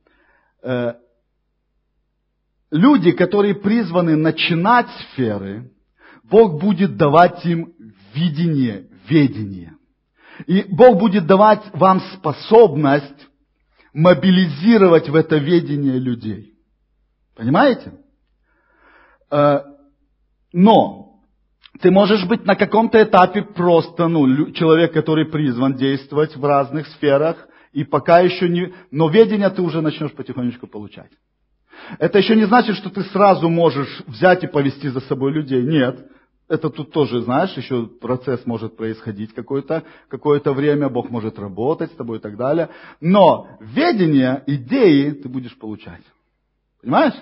[0.64, 0.94] Э,
[2.72, 5.70] люди, которые призваны начинать сферы,
[6.24, 7.72] Бог будет давать им
[8.12, 9.76] видение, ведение.
[10.46, 13.28] И Бог будет давать вам способность
[13.92, 16.49] мобилизировать в это ведение людей.
[17.40, 17.92] Понимаете?
[19.30, 19.60] Э,
[20.52, 21.22] но
[21.80, 27.48] ты можешь быть на каком-то этапе просто ну, человек, который призван действовать в разных сферах,
[27.72, 28.74] и пока еще не...
[28.90, 31.10] Но ведение ты уже начнешь потихонечку получать.
[31.98, 35.62] Это еще не значит, что ты сразу можешь взять и повести за собой людей.
[35.62, 36.10] Нет.
[36.46, 41.96] Это тут тоже, знаешь, еще процесс может происходить какое-то какое время, Бог может работать с
[41.96, 42.68] тобой и так далее.
[43.00, 46.02] Но ведение, идеи ты будешь получать.
[46.82, 47.14] Понимаешь?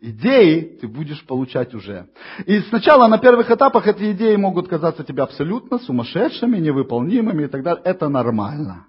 [0.00, 2.08] Идеи ты будешь получать уже.
[2.46, 7.62] И сначала на первых этапах эти идеи могут казаться тебе абсолютно сумасшедшими, невыполнимыми и так
[7.62, 7.82] далее.
[7.84, 8.86] Это нормально.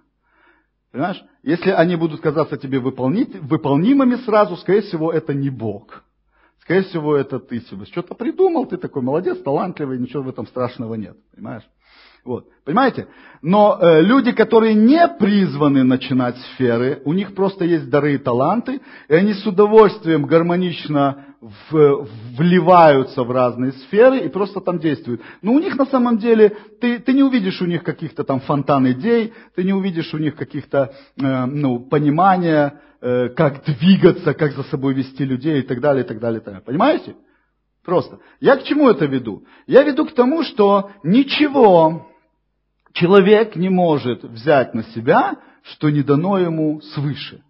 [0.92, 1.22] Понимаешь?
[1.44, 6.04] Если они будут казаться тебе выполнимыми сразу, скорее всего, это не Бог.
[6.62, 10.96] Скорее всего, это ты себе что-то придумал, ты такой молодец, талантливый, ничего в этом страшного
[10.96, 11.18] нет.
[11.36, 11.64] Понимаешь?
[12.24, 12.46] Вот.
[12.66, 13.08] Понимаете?
[13.42, 18.82] Но э, люди, которые не призваны начинать сферы, у них просто есть дары и таланты,
[19.08, 22.08] и они с удовольствием гармонично в,
[22.38, 25.22] вливаются в разные сферы и просто там действуют.
[25.42, 28.92] Но у них на самом деле, ты, ты не увидишь у них каких-то там фонтан
[28.92, 34.64] идей, ты не увидишь у них каких-то э, ну, понимания, э, как двигаться, как за
[34.64, 36.64] собой вести людей и так далее, и так далее, и так далее.
[36.64, 37.16] Понимаете?
[37.84, 38.20] Просто.
[38.40, 39.44] Я к чему это веду?
[39.66, 42.11] Я веду к тому, что ничего
[42.94, 47.42] человек не может взять на себя, что не дано ему свыше.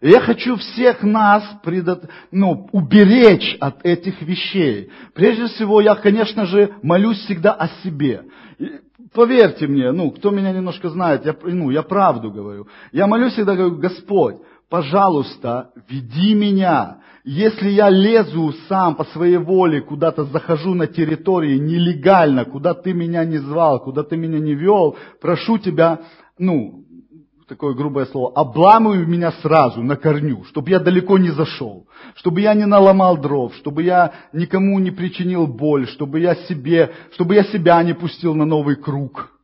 [0.00, 2.04] И я хочу всех нас предот...
[2.30, 4.90] ну, уберечь от этих вещей.
[5.14, 8.24] Прежде всего, я, конечно же, молюсь всегда о себе.
[8.58, 8.70] И
[9.12, 12.68] поверьте мне, ну, кто меня немножко знает, я, ну, я правду говорю.
[12.92, 14.36] Я молюсь всегда, говорю, Господь,
[14.68, 16.98] пожалуйста, веди меня.
[17.24, 23.24] Если я лезу сам по своей воле, куда-то захожу на территории нелегально, куда ты меня
[23.24, 26.00] не звал, куда ты меня не вел, прошу тебя,
[26.38, 26.84] ну,
[27.46, 32.54] такое грубое слово, обламывай меня сразу на корню, чтобы я далеко не зашел, чтобы я
[32.54, 37.82] не наломал дров, чтобы я никому не причинил боль, чтобы я себе, чтобы я себя
[37.82, 39.37] не пустил на новый круг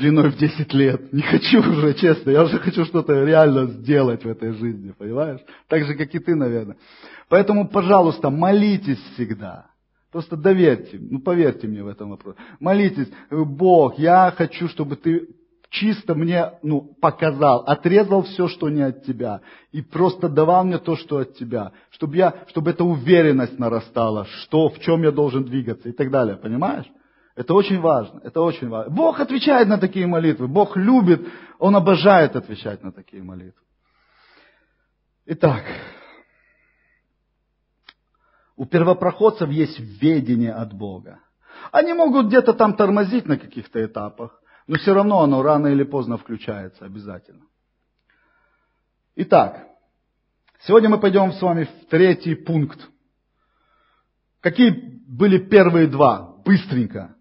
[0.00, 1.12] длиной в 10 лет.
[1.12, 2.30] Не хочу уже, честно.
[2.30, 5.40] Я уже хочу что-то реально сделать в этой жизни, понимаешь?
[5.68, 6.76] Так же, как и ты, наверное.
[7.28, 9.66] Поэтому, пожалуйста, молитесь всегда.
[10.10, 12.36] Просто доверьте, ну поверьте мне в этом вопросе.
[12.58, 15.28] Молитесь, Бог, я хочу, чтобы ты
[15.70, 20.96] чисто мне ну, показал, отрезал все, что не от тебя, и просто давал мне то,
[20.96, 25.88] что от тебя, чтобы, я, чтобы эта уверенность нарастала, что, в чем я должен двигаться
[25.88, 26.86] и так далее, понимаешь?
[27.40, 28.94] Это очень важно, это очень важно.
[28.94, 31.26] Бог отвечает на такие молитвы, Бог любит,
[31.58, 33.62] Он обожает отвечать на такие молитвы.
[35.24, 35.64] Итак,
[38.56, 41.18] у первопроходцев есть ведение от Бога.
[41.72, 46.18] Они могут где-то там тормозить на каких-то этапах, но все равно оно рано или поздно
[46.18, 47.46] включается обязательно.
[49.16, 49.66] Итак,
[50.66, 52.86] сегодня мы пойдем с вами в третий пункт.
[54.42, 56.36] Какие были первые два?
[56.44, 57.16] Быстренько.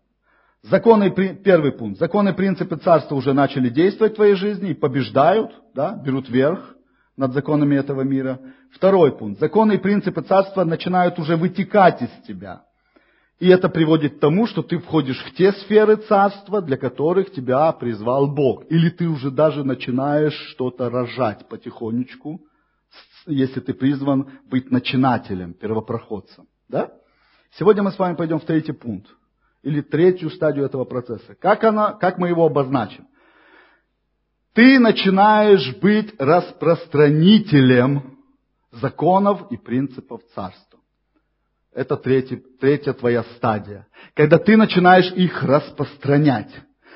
[0.64, 2.00] Законы, первый пункт.
[2.00, 6.76] Законы, принципы царства уже начали действовать в твоей жизни и побеждают, да, берут верх
[7.16, 8.40] над законами этого мира.
[8.74, 9.40] Второй пункт.
[9.40, 12.64] Законы и принципы царства начинают уже вытекать из тебя.
[13.40, 17.72] И это приводит к тому, что ты входишь в те сферы царства, для которых тебя
[17.72, 18.66] призвал Бог.
[18.70, 22.42] Или ты уже даже начинаешь что-то рожать потихонечку,
[23.26, 26.48] если ты призван быть начинателем, первопроходцем.
[26.68, 26.92] Да?
[27.58, 29.10] Сегодня мы с вами пойдем в третий пункт
[29.64, 31.36] или третью стадию этого процесса.
[31.36, 33.08] Как, она, как мы его обозначим?
[34.54, 38.18] Ты начинаешь быть распространителем
[38.72, 40.80] законов и принципов царства.
[41.74, 43.88] Это третий, третья твоя стадия.
[44.16, 46.52] Когда ты начинаешь их распространять.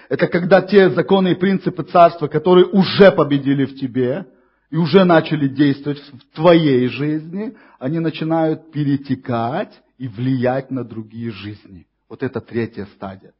[0.09, 4.25] Это когда те законы и принципы царства, которые уже победили в тебе
[4.69, 11.87] и уже начали действовать в твоей жизни, они начинают перетекать и влиять на другие жизни.
[12.13, 13.33] Вот это третья стадия.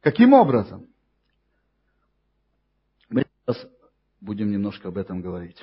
[0.00, 0.86] Каким образом?
[3.10, 3.66] Мы сейчас
[4.20, 5.60] будем немножко об этом говорить.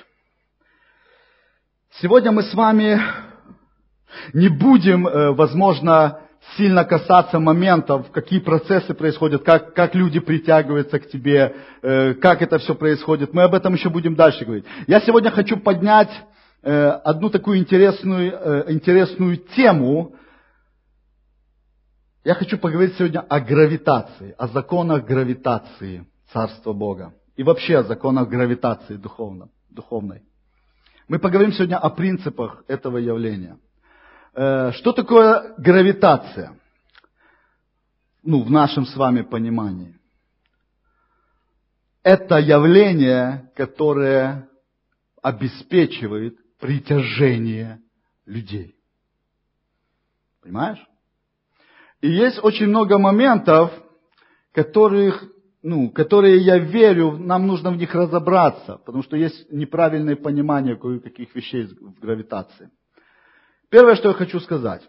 [2.02, 3.00] Сегодня мы с вами
[4.34, 6.20] не будем, э, возможно,
[6.58, 12.58] сильно касаться моментов, какие процессы происходят, как, как люди притягиваются к тебе, э, как это
[12.58, 13.32] все происходит.
[13.32, 14.66] Мы об этом еще будем дальше говорить.
[14.86, 16.10] Я сегодня хочу поднять
[16.62, 20.18] э, одну такую интересную, интересную тему,
[22.24, 27.14] я хочу поговорить сегодня о гравитации, о законах гравитации Царства Бога.
[27.36, 30.22] И вообще о законах гравитации духовно, духовной.
[31.06, 33.58] Мы поговорим сегодня о принципах этого явления.
[34.32, 36.58] Э, что такое гравитация?
[38.22, 39.94] Ну, в нашем с вами понимании.
[42.02, 44.48] Это явление, которое
[45.20, 47.82] обеспечивает притяжение
[48.24, 48.76] людей.
[50.40, 50.82] Понимаешь?
[52.04, 53.72] И есть очень много моментов,
[54.52, 55.24] которых,
[55.62, 61.34] ну, которые я верю, нам нужно в них разобраться, потому что есть неправильное понимание кое-каких
[61.34, 62.68] вещей в гравитации.
[63.70, 64.82] Первое, что я хочу сказать.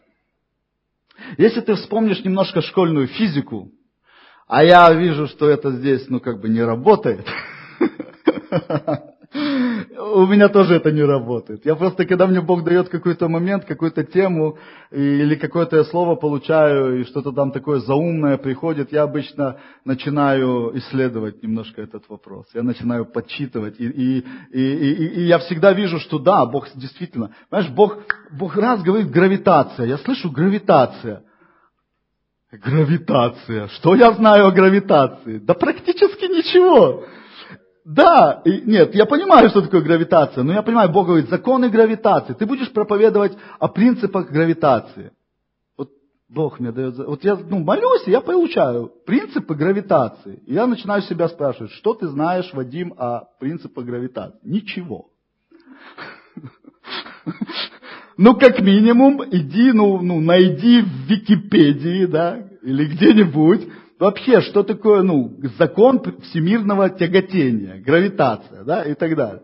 [1.37, 3.71] Если ты вспомнишь немножко школьную физику,
[4.45, 7.25] а я вижу, что это здесь, ну, как бы не работает,
[10.15, 11.65] У меня тоже это не работает.
[11.65, 14.57] Я просто, когда мне Бог дает какой-то момент, какую-то тему,
[14.91, 21.81] или какое-то слово получаю, и что-то там такое заумное приходит, я обычно начинаю исследовать немножко
[21.81, 22.45] этот вопрос.
[22.53, 23.75] Я начинаю подсчитывать.
[23.79, 27.31] И, и, и, и, и я всегда вижу, что да, Бог действительно...
[27.49, 27.97] Знаешь, Бог,
[28.31, 29.85] Бог раз говорит гравитация.
[29.85, 31.23] Я слышу гравитация.
[32.51, 33.67] Гравитация.
[33.67, 35.39] Что я знаю о гравитации?
[35.39, 37.03] Да практически ничего.
[37.85, 42.33] Да, и, нет, я понимаю, что такое гравитация, но я понимаю, Бог говорит, законы гравитации.
[42.33, 45.11] Ты будешь проповедовать о принципах гравитации.
[45.77, 45.91] Вот
[46.27, 50.41] Бог мне дает, вот я ну, молюсь, и я получаю принципы гравитации.
[50.47, 54.39] И я начинаю себя спрашивать, что ты знаешь, Вадим, о принципах гравитации?
[54.43, 55.05] Ничего.
[58.17, 63.67] Ну, как минимум, иди, ну, ну, найди в Википедии, да, или где-нибудь,
[64.05, 69.41] вообще, что такое, ну, закон всемирного тяготения, гравитация, да, и так далее.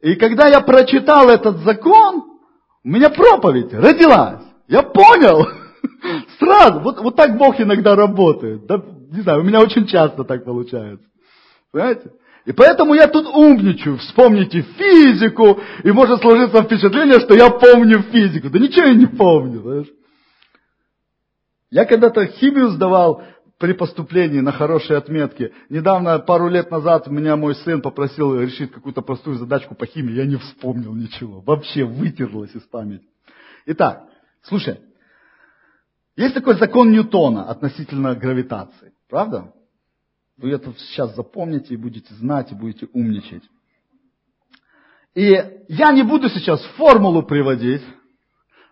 [0.00, 2.38] И когда я прочитал этот закон,
[2.84, 4.42] у меня проповедь родилась.
[4.68, 5.44] Я понял.
[6.38, 6.80] Сразу.
[6.80, 8.66] Вот, вот так Бог иногда работает.
[8.66, 8.80] Да,
[9.10, 11.04] не знаю, у меня очень часто так получается.
[11.72, 12.12] Понимаете?
[12.44, 13.98] И поэтому я тут умничаю.
[13.98, 18.48] Вспомните физику, и может сложиться впечатление, что я помню физику.
[18.48, 19.60] Да ничего я не помню.
[19.60, 19.88] Знаешь?
[21.70, 23.22] Я когда-то химию сдавал,
[23.58, 25.52] при поступлении на хорошие отметки.
[25.68, 30.14] Недавно, пару лет назад, меня мой сын попросил решить какую-то простую задачку по химии.
[30.14, 31.40] Я не вспомнил ничего.
[31.40, 33.04] Вообще вытерлось из памяти.
[33.66, 34.04] Итак,
[34.42, 34.80] слушай.
[36.16, 38.92] Есть такой закон Ньютона относительно гравитации.
[39.08, 39.52] Правда?
[40.36, 43.42] Вы это сейчас запомните и будете знать, и будете умничать.
[45.14, 45.30] И
[45.68, 47.82] я не буду сейчас формулу приводить.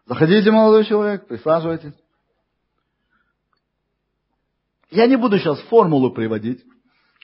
[0.06, 1.94] Заходите, молодой человек, присаживайтесь.
[4.90, 6.64] Я не буду сейчас формулу приводить.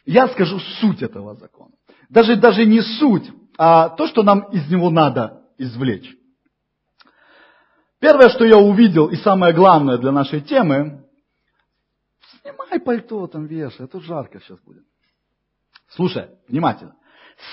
[0.04, 1.72] Я скажу суть этого закона.
[2.08, 6.16] Даже, даже не суть, а то, что нам из него надо извлечь.
[8.00, 11.04] Первое, что я увидел, и самое главное для нашей темы,
[12.40, 14.84] снимай пальто там вешай, а тут жарко сейчас будет.
[15.90, 16.96] Слушай, внимательно.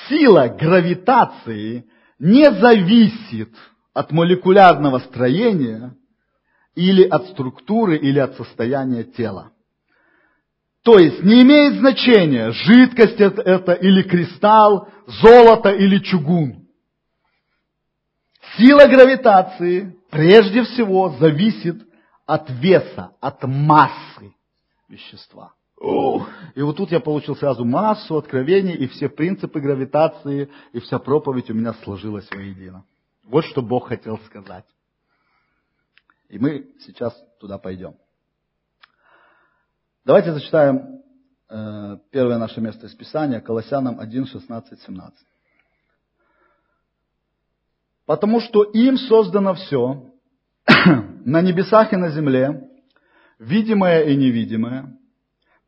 [0.08, 3.54] Сила гравитации не зависит
[3.94, 5.96] от молекулярного строения
[6.74, 9.52] или от структуры или от состояния тела.
[10.90, 16.68] То есть не имеет значения, жидкость это или кристалл, золото или чугун.
[18.58, 21.88] Сила гравитации прежде всего зависит
[22.26, 24.34] от веса, от массы
[24.88, 25.54] вещества.
[26.56, 31.52] И вот тут я получил сразу массу откровений, и все принципы гравитации, и вся проповедь
[31.52, 32.84] у меня сложилась воедино.
[33.26, 34.66] Вот что Бог хотел сказать.
[36.30, 37.94] И мы сейчас туда пойдем.
[40.10, 41.04] Давайте зачитаем
[41.52, 45.20] э, первое наше место из Писания, Колоссянам 1, 16, 17.
[48.08, 50.10] Потому что им создано все,
[51.26, 52.72] на небесах и на земле,
[53.38, 54.98] видимое и невидимое,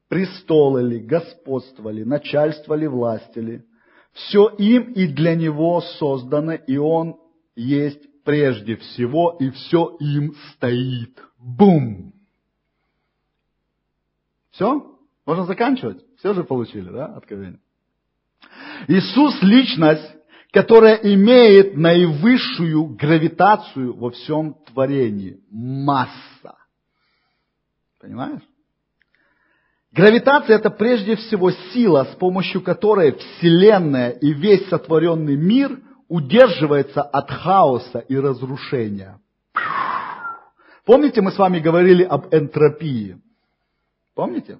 [0.07, 3.65] престолы ли, господство ли, начальство ли, власти ли,
[4.11, 7.19] все им и для него создано, и он
[7.55, 11.21] есть прежде всего, и все им стоит.
[11.37, 12.20] Бум!
[14.51, 14.97] Все?
[15.25, 16.03] Можно заканчивать?
[16.17, 17.59] Все же получили, да, откровение?
[18.87, 20.15] Иисус– личность,
[20.51, 25.39] которая имеет наивысшую гравитацию во всем творении.
[25.49, 26.55] Масса.
[27.99, 28.41] Понимаешь?
[29.91, 37.29] Гравитация– это прежде всего сила, с помощью которой Вселенная и весь сотворенный мир удерживается от
[37.29, 39.19] хаоса и разрушения.
[40.85, 43.21] Помните, мы с вами говорили об энтропии?
[44.15, 44.59] Помните?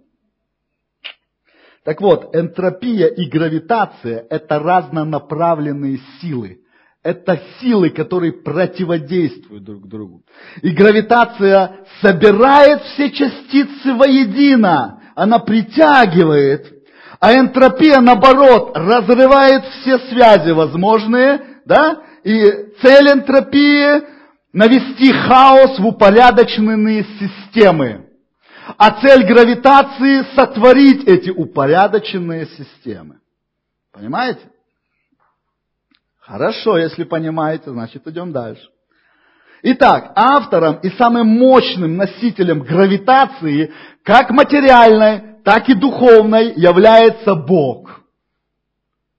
[1.84, 6.60] Так вот, энтропия и гравитация– это разнонаправленные силы.
[7.04, 10.24] Это силы, которые противодействуют друг другу.
[10.62, 15.02] И гравитация собирает все частицы воедино.
[15.16, 16.72] Она притягивает.
[17.20, 21.42] А энтропия, наоборот, разрывает все связи возможные.
[21.66, 22.04] Да?
[22.24, 22.44] И
[22.82, 24.12] цель энтропии–
[24.54, 28.11] навести хаос в упорядоченные системы.
[28.78, 33.20] А цель гравитации– сотворить эти упорядоченные системы.
[33.92, 34.42] Понимаете?
[36.20, 38.68] Хорошо, если понимаете, значит идем дальше.
[39.64, 48.02] Итак, автором и самым мощным носителем гравитации, как материальной, так и духовной, является Бог.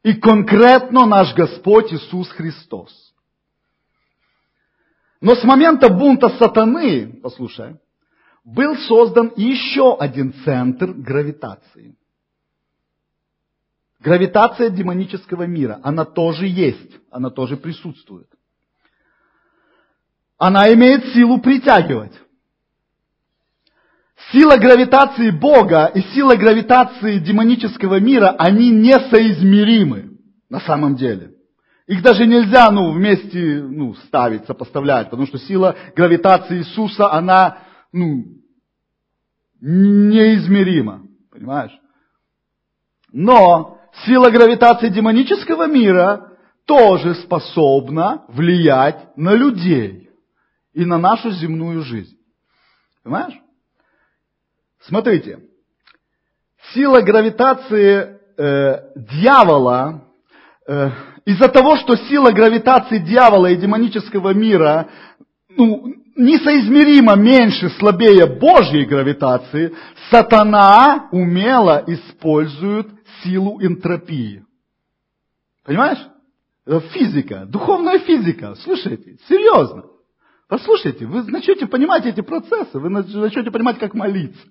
[0.03, 3.13] И конкретно наш Господь Иисус Христос.
[5.21, 7.77] Но с момента бунта сатаны, послушай,
[8.45, 11.97] был создан еще один центр гравитации.
[14.01, 18.27] Гравитация демонического мира, она тоже есть, она тоже присутствует.
[20.39, 22.13] Она имеет силу притягивать.
[24.33, 30.19] Сила гравитации Бога и сила гравитации демонического мира, они несоизмеримы
[30.49, 31.35] на самом деле.
[31.87, 37.59] Их даже нельзя ну, вместе ну, ставить, сопоставлять, потому что сила гравитации Иисуса, она
[37.93, 38.25] ну,
[39.61, 41.03] неизмерима.
[41.31, 41.73] Понимаешь?
[43.13, 46.33] Но сила гравитации демонического мира
[46.67, 50.11] тоже способна влиять на людей
[50.73, 52.17] и на нашу земную жизнь.
[53.03, 53.39] Понимаешь?
[54.81, 55.41] Смотрите,
[56.73, 60.09] сила гравитации э, дьявола,
[60.67, 60.91] э,
[61.25, 64.89] из-за того, что сила гравитации дьявола и демонического мира
[65.51, 69.75] ну, несоизмеримо меньше, слабее Божьей гравитации,
[70.11, 72.89] сатана умело использует
[73.23, 74.45] силу энтропии.
[75.65, 75.99] Понимаешь?
[76.93, 78.55] Физика, духовная физика.
[78.57, 79.85] Слушайте, серьезно.
[80.49, 84.43] Послушайте, вы начнете понимать эти процессы, вы начнете понимать, как молиться.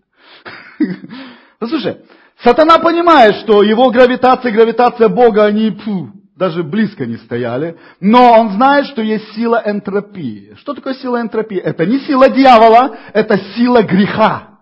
[1.60, 1.98] Послушай,
[2.44, 5.72] сатана понимает, что его гравитация и гравитация Бога, они
[6.42, 10.56] даже близко не стояли, но он знает, что есть сила энтропии.
[10.58, 11.60] Что такое сила энтропии?
[11.60, 14.58] Это не сила дьявола, это сила греха.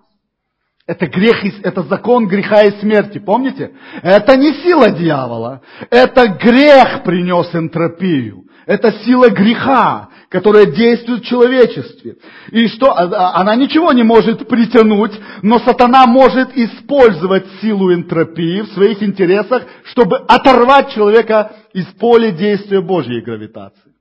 [0.85, 3.71] Это грех, это закон греха и смерти, помните?
[4.01, 8.43] Это не сила дьявола, это грех принес энтропию.
[8.65, 12.17] Это сила греха, которая действует в человечестве.
[12.51, 12.91] И что?
[12.91, 19.01] А, а, она ничего не может притянуть, но сатана может использовать силу энтропии в своих
[19.01, 23.91] интересах, чтобы оторвать человека из поля действия Божьей гравитации.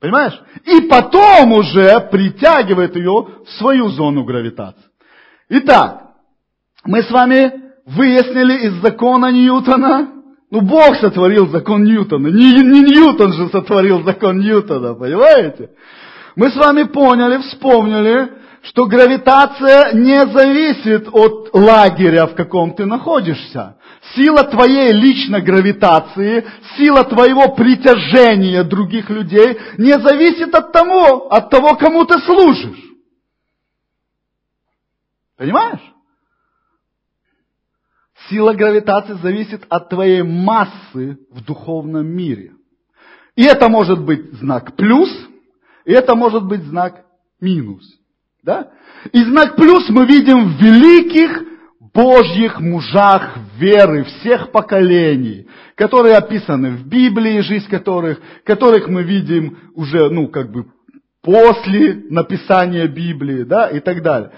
[0.00, 0.38] Понимаешь?
[0.64, 4.84] И потом уже притягивает ее в свою зону гравитации.
[5.48, 6.10] Итак,
[6.84, 7.52] мы с вами
[7.86, 10.15] выяснили из закона Ньютона,
[10.50, 15.70] ну Бог сотворил закон Ньютона, не, не Ньютон же сотворил закон Ньютона, понимаете?
[16.36, 18.30] Мы с вами поняли, вспомнили,
[18.62, 23.76] что гравитация не зависит от лагеря, в каком ты находишься.
[24.14, 31.74] Сила твоей личной гравитации, сила твоего притяжения других людей не зависит от того, от того,
[31.76, 32.84] кому ты служишь.
[35.36, 35.95] Понимаешь?
[38.28, 42.52] Сила гравитации зависит от твоей массы в духовном мире.
[43.36, 45.10] И это может быть знак плюс,
[45.84, 47.04] и это может быть знак
[47.40, 47.84] минус.
[48.42, 48.70] Да?
[49.12, 51.42] И знак плюс мы видим в великих
[51.94, 60.10] Божьих мужах веры всех поколений, которые описаны в Библии, жизнь которых, которых мы видим уже,
[60.10, 60.66] ну, как бы
[61.22, 64.32] после написания Библии, да, и так далее.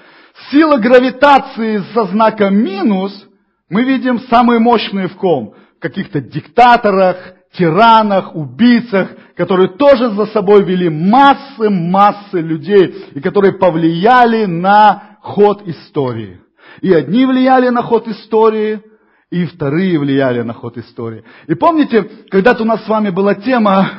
[0.50, 3.27] Сила гравитации со знаком минус
[3.68, 5.54] мы видим самые мощные в ком?
[5.80, 15.18] Каких-то диктаторах, тиранах, убийцах, которые тоже за собой вели массы-массы людей, и которые повлияли на
[15.22, 16.40] ход истории.
[16.80, 18.82] И одни влияли на ход истории,
[19.30, 21.24] и вторые влияли на ход истории.
[21.46, 23.90] И помните, когда-то у нас с вами была тема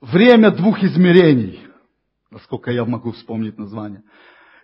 [0.00, 1.60] «Время двух измерений»,
[2.30, 4.02] насколько я могу вспомнить название.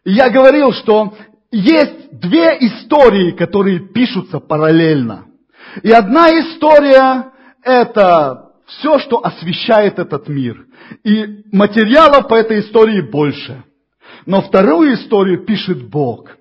[0.05, 1.15] И я говорил, что
[1.51, 5.27] есть две истории, которые пишутся параллельно.
[5.83, 7.33] И одна история–
[7.63, 10.67] это все, что освещает этот мир.
[11.05, 13.65] И материалов по этой истории больше.
[14.27, 16.37] Но вторую историю пишет Бог.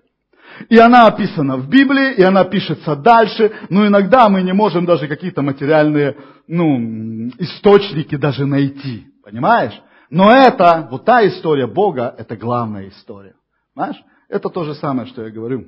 [0.67, 5.07] И она описана в Библии, и она пишется дальше, но иногда мы не можем даже
[5.07, 9.07] какие-то материальные ну, источники даже найти.
[9.23, 9.79] Понимаешь?
[10.09, 13.35] Но это, вот та история Бога, это главная история.
[13.73, 14.03] Понимаешь?
[14.29, 15.67] Это то же самое, что я говорю.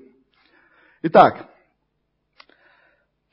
[1.01, 1.49] Итак,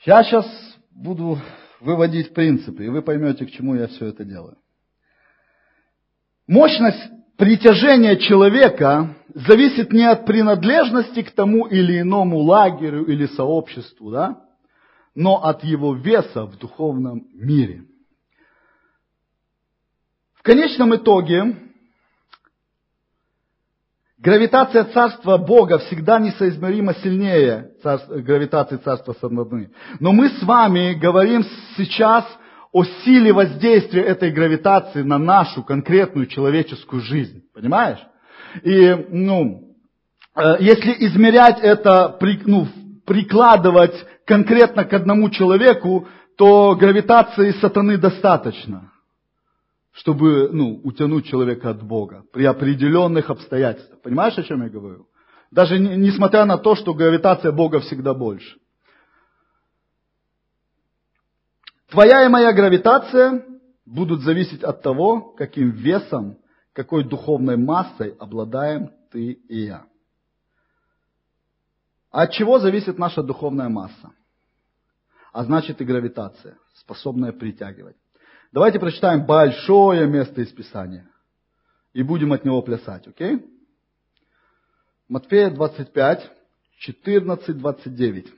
[0.06, 0.46] я сейчас
[0.90, 1.38] буду
[1.80, 4.56] выводить принципы, и вы поймете, к чему я все это делаю.
[6.46, 14.42] Мощность притяжения человека зависит не от принадлежности к тому или иному лагерю или сообществу, да,
[15.14, 17.84] но от его веса в духовном мире.
[20.32, 21.67] В конечном итоге
[24.20, 29.70] Гравитация Царства Бога всегда несоизмеримо сильнее гравитации Царства Сатаны.
[30.00, 31.44] Но мы с вами говорим
[31.76, 32.24] сейчас
[32.72, 37.42] о силе воздействия этой гравитации на нашу конкретную человеческую жизнь.
[37.54, 38.00] Понимаешь?
[38.64, 39.76] И, ну,
[40.34, 42.66] э, если измерять это, ну,
[43.06, 43.94] прикладывать
[44.26, 48.90] конкретно к одному человеку, то гравитации сатаны достаточно
[49.99, 54.01] чтобы ну, утянуть человека от Бога при определенных обстоятельствах.
[54.01, 55.09] Понимаешь, о чем я говорю?
[55.51, 58.61] Даже не, несмотря на то, что гравитация Бога всегда больше.
[61.88, 63.44] Твоя и моя гравитация
[63.86, 66.38] будут зависеть от того, каким весом,
[66.72, 69.86] какой духовной массой обладаем ты и я.
[72.11, 74.12] От чего зависит наша духовная масса?
[75.32, 77.96] А значит и гравитация, способная притягивать.
[78.51, 81.09] Давайте прочитаем большое место из Писания.
[81.92, 83.44] И будем от него плясать, окей?
[85.09, 86.30] Матфея 25,
[86.78, 88.32] 14, 29.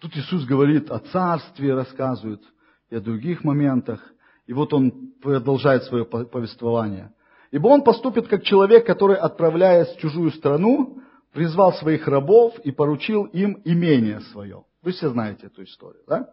[0.00, 2.42] Тут Иисус говорит о царстве, рассказывает,
[2.90, 4.00] и о других моментах.
[4.46, 7.12] И вот он продолжает свое повествование.
[7.50, 11.00] Ибо он поступит как человек, который, отправляясь в чужую страну,
[11.32, 14.64] призвал своих рабов и поручил им имение свое.
[14.86, 16.28] Вы все знаете эту историю, да?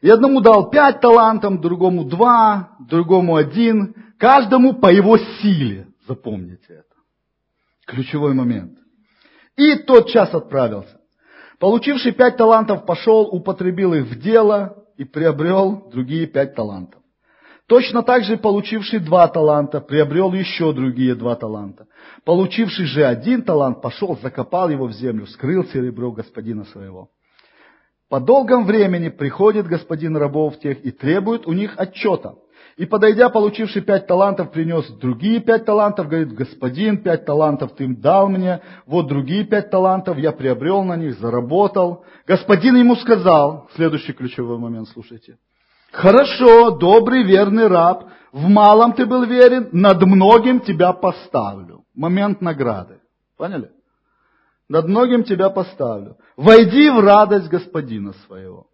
[0.00, 5.88] И одному дал пять талантов, другому два, другому один, каждому по его силе.
[6.08, 6.94] Запомните это.
[7.86, 8.78] Ключевой момент.
[9.58, 10.98] И тот час отправился.
[11.58, 17.02] Получивший пять талантов пошел, употребил их в дело и приобрел другие пять талантов.
[17.66, 21.86] Точно так же получивший два таланта приобрел еще другие два таланта.
[22.24, 27.10] Получивший же один талант пошел, закопал его в землю, скрыл серебро господина своего.
[28.08, 32.36] По долгом времени приходит господин рабов тех и требует у них отчета.
[32.78, 38.00] И подойдя, получивший пять талантов, принес другие пять талантов, говорит, господин, пять талантов ты им
[38.00, 42.04] дал мне, вот другие пять талантов, я приобрел на них, заработал.
[42.26, 45.38] Господин ему сказал, следующий ключевой момент, слушайте.
[45.90, 51.84] Хорошо, добрый, верный раб, в малом ты был верен, над многим тебя поставлю.
[51.94, 53.00] Момент награды.
[53.36, 53.70] Поняли?
[54.68, 56.16] Над многим тебя поставлю.
[56.36, 58.66] Войди в радость господина своего.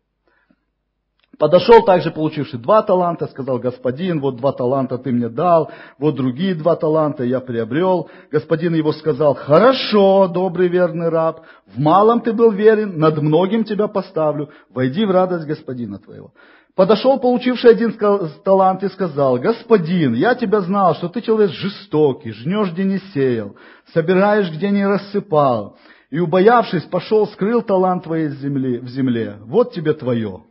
[1.39, 6.55] Подошел также получивший два таланта, сказал, господин, вот два таланта ты мне дал, вот другие
[6.55, 8.09] два таланта я приобрел.
[8.31, 13.89] Господин его сказал, хорошо, добрый верный раб, в малом ты был верен, над многим тебя
[13.89, 16.33] поставлю, войди в радость господина твоего.
[16.75, 17.97] Подошел получивший один
[18.45, 23.55] талант и сказал, господин, я тебя знал, что ты человек жестокий, жнешь, где не сеял,
[23.93, 25.79] собираешь, где не рассыпал,
[26.11, 29.37] и, убоявшись, пошел, скрыл талант твой в земле, в земле.
[29.43, 30.43] Вот тебе твое.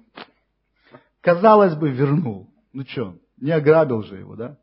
[1.20, 2.50] Казалось бы, вернул.
[2.72, 4.58] Ну что, не ограбил же его, да?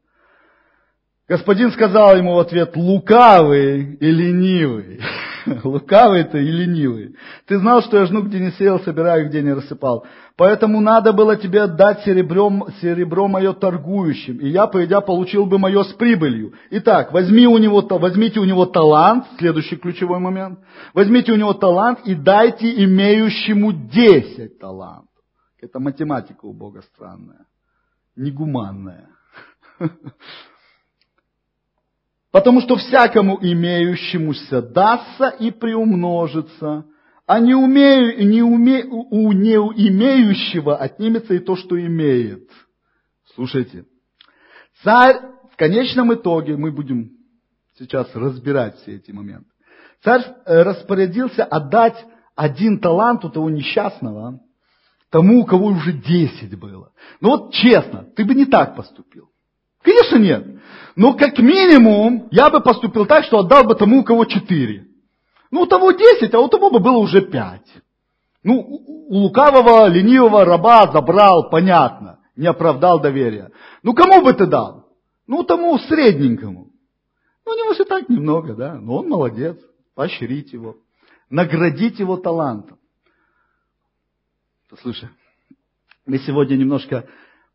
[1.30, 5.00] Господин сказал ему в ответ, лукавый и ленивый.
[5.62, 7.14] Лукавый ты и ленивый.
[7.46, 10.04] Ты знал, что я жну, где не сеял, собираю, где не рассыпал.
[10.36, 15.84] Поэтому надо было тебе отдать серебром, серебро мое торгующим, и я, пойдя, получил бы мое
[15.84, 16.54] с прибылью.
[16.70, 20.58] Итак, возьми у него, возьмите у него талант, следующий ключевой момент.
[20.94, 25.06] Возьмите у него талант и дайте имеющему десять талантов.
[25.62, 27.46] Это математика у Бога странная,
[28.16, 29.10] негуманная.
[32.32, 36.84] Потому что всякому имеющемуся дастся и приумножится,
[37.26, 42.48] а не умею, не уме, у не имеющего отнимется и то, что имеет.
[43.34, 43.84] Слушайте,
[44.82, 45.20] царь
[45.52, 47.10] в конечном итоге, мы будем
[47.78, 49.50] сейчас разбирать все эти моменты,
[50.02, 52.04] царь э, распорядился отдать
[52.36, 54.40] один талант у того несчастного,
[55.10, 56.92] тому, у кого уже десять было.
[57.20, 59.30] Ну вот честно, ты бы не так поступил.
[59.82, 60.46] Конечно нет.
[60.96, 64.86] Но как минимум я бы поступил так, что отдал бы тому, у кого четыре.
[65.50, 67.66] Ну, у того десять, а у того бы было уже пять.
[68.42, 73.50] Ну, у лукавого, ленивого раба забрал, понятно, не оправдал доверия.
[73.82, 74.88] Ну, кому бы ты дал?
[75.26, 76.70] Ну, тому средненькому.
[77.44, 79.58] Ну, у него все так немного, да, но он молодец,
[79.94, 80.76] поощрить его,
[81.28, 82.78] наградить его талантом.
[84.68, 85.08] Послушай,
[86.06, 87.08] мы сегодня немножко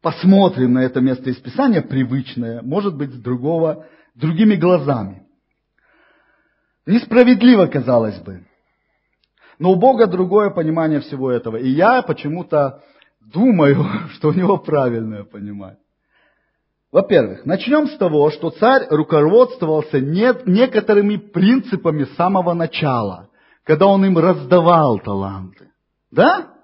[0.05, 5.23] посмотрим на это место из Писания, привычное, может быть, с другого, другими глазами.
[6.85, 8.45] Несправедливо, казалось бы.
[9.57, 11.57] Но у Бога другое понимание всего этого.
[11.57, 12.83] И я почему-то
[13.19, 13.83] думаю,
[14.13, 15.79] что у него правильное понимание.
[16.91, 23.29] Во-первых, начнем с того, что царь руководствовался не, некоторыми принципами с самого начала,
[23.63, 25.71] когда он им раздавал таланты.
[26.11, 26.54] Да?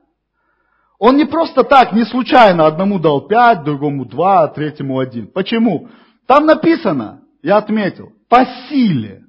[1.01, 5.25] Он не просто так, не случайно одному дал пять, другому два, третьему один.
[5.25, 5.89] Почему?
[6.27, 9.23] Там написано, я отметил, по силе.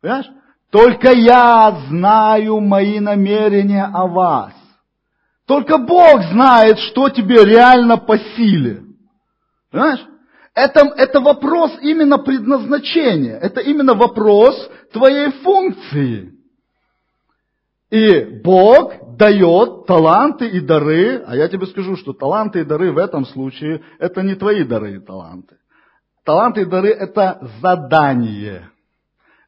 [0.00, 0.30] Понимаешь?
[0.70, 4.52] Только я знаю мои намерения о вас.
[5.48, 8.84] Только Бог знает, что тебе реально по силе.
[9.72, 10.06] Понимаешь?
[10.54, 13.36] Это, это вопрос именно предназначения.
[13.36, 16.34] Это именно вопрос твоей функции.
[17.90, 22.96] И Бог дает таланты и дары, а я тебе скажу, что таланты и дары в
[22.96, 25.58] этом случае это не твои дары и таланты.
[26.24, 28.70] Таланты и дары это задание.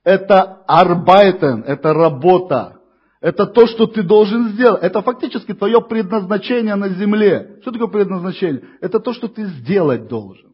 [0.05, 2.81] Это арбайтен, это работа.
[3.23, 4.83] Это то, что ты должен сделать.
[4.83, 7.59] Это фактически твое предназначение на земле.
[7.63, 8.63] Что такое предназначение?
[8.81, 10.53] Это то, что ты сделать должен.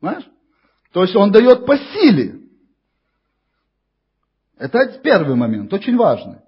[0.00, 0.24] Знаешь?
[0.92, 2.40] То есть он дает по силе.
[4.58, 6.41] Это первый момент, очень важный.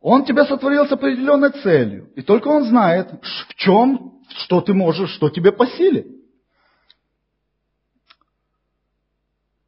[0.00, 2.12] Он тебя сотворил с определенной целью.
[2.14, 6.06] И только он знает, в чем, что ты можешь, что тебе по силе.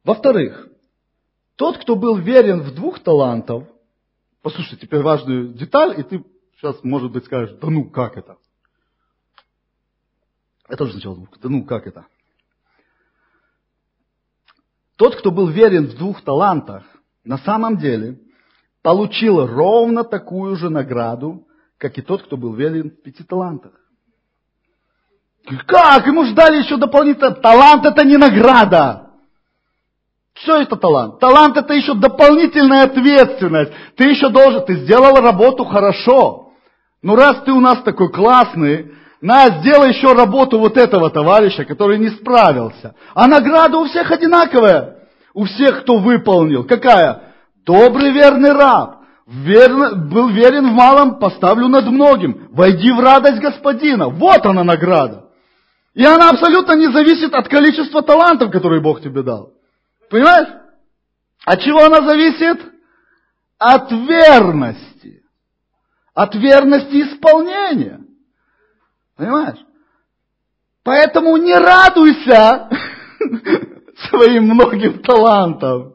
[0.03, 0.69] Во-вторых,
[1.57, 3.67] тот, кто был верен в двух талантов,
[4.41, 6.23] послушай теперь важную деталь, и ты
[6.55, 8.37] сейчас, может быть, скажешь, да ну как это?
[10.67, 12.07] Это тоже сначала звук, да ну как это?
[14.95, 16.83] Тот, кто был верен в двух талантах,
[17.23, 18.19] на самом деле
[18.81, 23.73] получил ровно такую же награду, как и тот, кто был верен в пяти талантах.
[25.65, 26.05] Как?
[26.05, 27.31] Ему ждали еще дополнительно.
[27.31, 29.09] Талант это не награда.
[30.33, 31.19] Что это талант?
[31.19, 33.71] Талант это еще дополнительная ответственность.
[33.95, 36.53] Ты еще должен, ты сделал работу хорошо.
[37.01, 41.97] Ну раз ты у нас такой классный, на, сделай еще работу вот этого товарища, который
[41.99, 42.95] не справился.
[43.13, 44.97] А награда у всех одинаковая.
[45.33, 46.63] У всех, кто выполнил.
[46.63, 47.30] Какая?
[47.65, 52.47] Добрый верный раб, верно, был верен в малом, поставлю над многим.
[52.51, 54.09] Войди в радость господина.
[54.09, 55.29] Вот она награда.
[55.93, 59.53] И она абсолютно не зависит от количества талантов, которые Бог тебе дал.
[60.09, 60.47] Понимаешь?
[61.45, 62.59] От чего она зависит?
[63.57, 65.23] От верности.
[66.13, 67.99] От верности исполнения.
[69.17, 69.59] Понимаешь?
[70.83, 72.69] Поэтому не радуйся
[74.09, 75.93] своим многим талантам.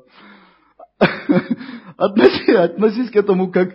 [1.96, 3.74] Относись, относись к этому как,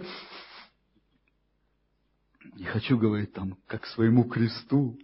[2.55, 4.97] не хочу говорить там, как к своему кресту.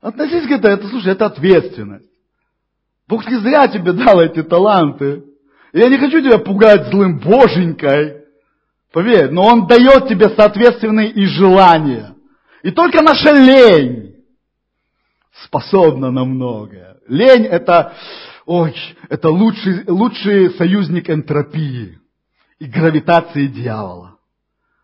[0.00, 2.08] Относись к этому, это, слушай, это ответственность.
[3.08, 5.24] Бог не зря тебе дал эти таланты.
[5.72, 8.22] Я не хочу тебя пугать злым боженькой.
[8.92, 12.14] Поверь, но Он дает тебе соответственные и желания.
[12.62, 14.14] И только наша лень
[15.44, 16.98] способна на многое.
[17.08, 17.94] Лень это
[18.46, 18.74] ой,
[19.08, 21.98] это лучший, лучший союзник энтропии
[22.58, 24.18] и гравитации дьявола.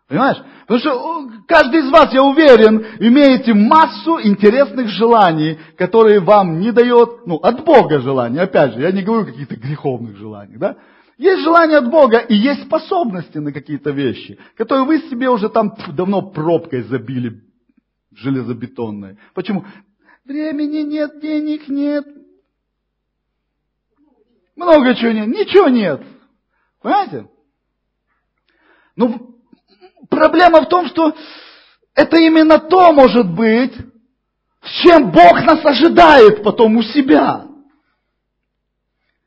[0.07, 0.37] Понимаешь?
[0.67, 7.27] Потому что каждый из вас, я уверен, имеете массу интересных желаний, которые вам не дает,
[7.27, 10.77] ну, от Бога желания, опять же, я не говорю каких-то греховных желаний, да?
[11.17, 15.75] Есть желание от Бога и есть способности на какие-то вещи, которые вы себе уже там
[15.89, 17.41] давно пробкой забили
[18.15, 19.17] железобетонной.
[19.35, 19.65] Почему?
[20.25, 22.05] Времени нет, денег нет.
[24.59, 26.01] Много чего нет, ничего нет.
[26.81, 27.27] Понимаете?
[28.97, 29.37] Ну,
[30.09, 31.15] проблема в том, что
[31.95, 33.73] это именно то может быть,
[34.61, 37.45] с чем Бог нас ожидает потом у себя.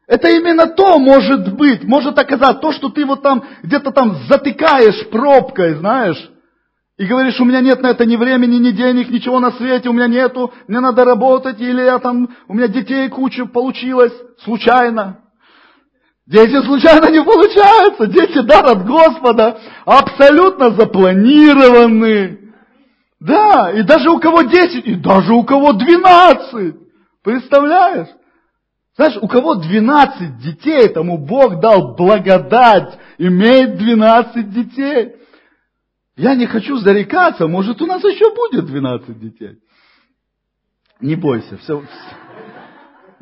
[0.06, 5.08] Это именно то может быть, может оказаться то, что ты вот там где-то там затыкаешь
[5.08, 6.30] пробкой, знаешь,
[6.98, 9.94] и говоришь, у меня нет на это ни времени, ни денег, ничего на свете, у
[9.94, 14.12] меня нету, мне надо работать, или я там, у меня детей куча получилось,
[14.44, 15.21] случайно.
[16.32, 22.54] Дети случайно не получаются, дети дар от Господа, абсолютно запланированы.
[23.20, 26.74] Да, и даже у кого 10, и даже у кого 12.
[27.22, 28.08] Представляешь?
[28.96, 35.12] Знаешь, у кого 12 детей, тому Бог дал благодать иметь 12 детей.
[36.16, 39.58] Я не хочу зарекаться, может у нас еще будет 12 детей.
[40.98, 41.82] Не бойся, все,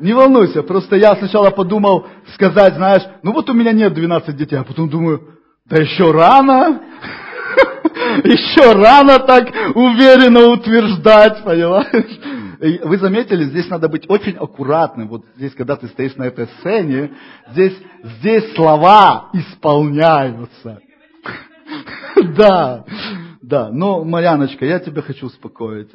[0.01, 4.57] не волнуйся, просто я сначала подумал сказать, знаешь, ну вот у меня нет 12 детей,
[4.57, 6.81] а потом думаю, да еще рано,
[8.23, 12.19] еще рано так уверенно утверждать, понимаешь?
[12.83, 15.07] Вы заметили, здесь надо быть очень аккуратным.
[15.07, 17.11] Вот здесь, когда ты стоишь на этой сцене,
[17.49, 20.79] здесь, здесь слова исполняются.
[22.37, 22.85] Да,
[23.41, 23.69] да.
[23.71, 25.89] Но, Марьяночка, я тебя хочу успокоить.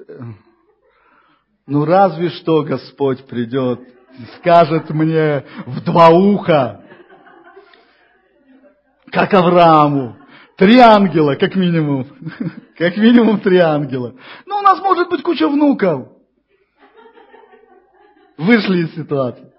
[1.67, 3.81] Ну, разве что Господь придет
[4.39, 6.83] скажет мне в два уха,
[9.11, 10.17] как Аврааму,
[10.57, 12.07] Три ангела, как минимум.
[12.79, 14.15] Как минимум три ангела.
[14.45, 16.09] Ну, у нас может быть куча внуков.
[18.37, 19.51] Вышли из ситуации.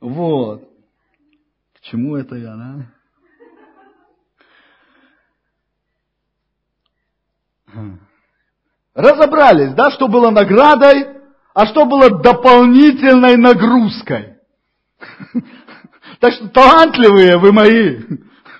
[0.00, 0.62] Вот.
[1.74, 2.86] К чему это я, да?
[8.94, 11.11] Разобрались, да, что было наградой,
[11.54, 14.36] а что было дополнительной нагрузкой.
[16.20, 17.98] Так что талантливые вы мои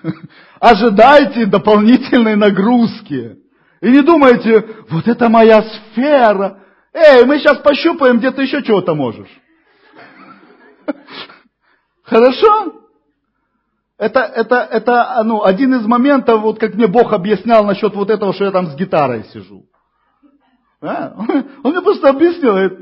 [0.59, 3.37] ожидайте дополнительной нагрузки.
[3.79, 6.61] И не думайте, вот это моя сфера.
[6.93, 9.29] Эй, мы сейчас пощупаем, где ты еще чего-то можешь.
[12.03, 12.81] Хорошо?
[13.97, 18.33] Это, это, это ну, один из моментов, вот как мне Бог объяснял насчет вот этого,
[18.33, 19.69] что я там с гитарой сижу.
[20.83, 21.15] А?
[21.63, 22.79] Он мне просто объяснил, говорит,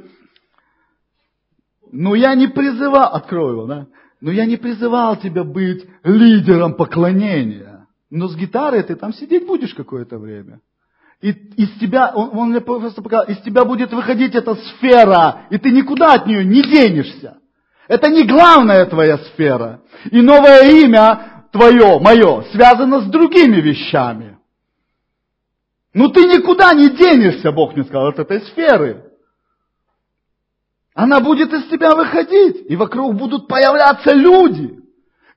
[1.91, 3.87] ну я не призывал, открою его, да,
[4.19, 7.87] но я не призывал тебя быть лидером поклонения.
[8.09, 10.59] Но с гитарой ты там сидеть будешь какое-то время.
[11.21, 15.57] И из тебя, он, он мне просто показал, из тебя будет выходить эта сфера, и
[15.57, 17.37] ты никуда от нее не денешься.
[17.87, 19.81] Это не главная твоя сфера.
[20.09, 24.30] И новое имя твое, мое, связано с другими вещами.
[25.93, 29.11] Но ты никуда не денешься, Бог мне сказал, от этой сферы.
[30.93, 34.79] Она будет из тебя выходить, и вокруг будут появляться люди.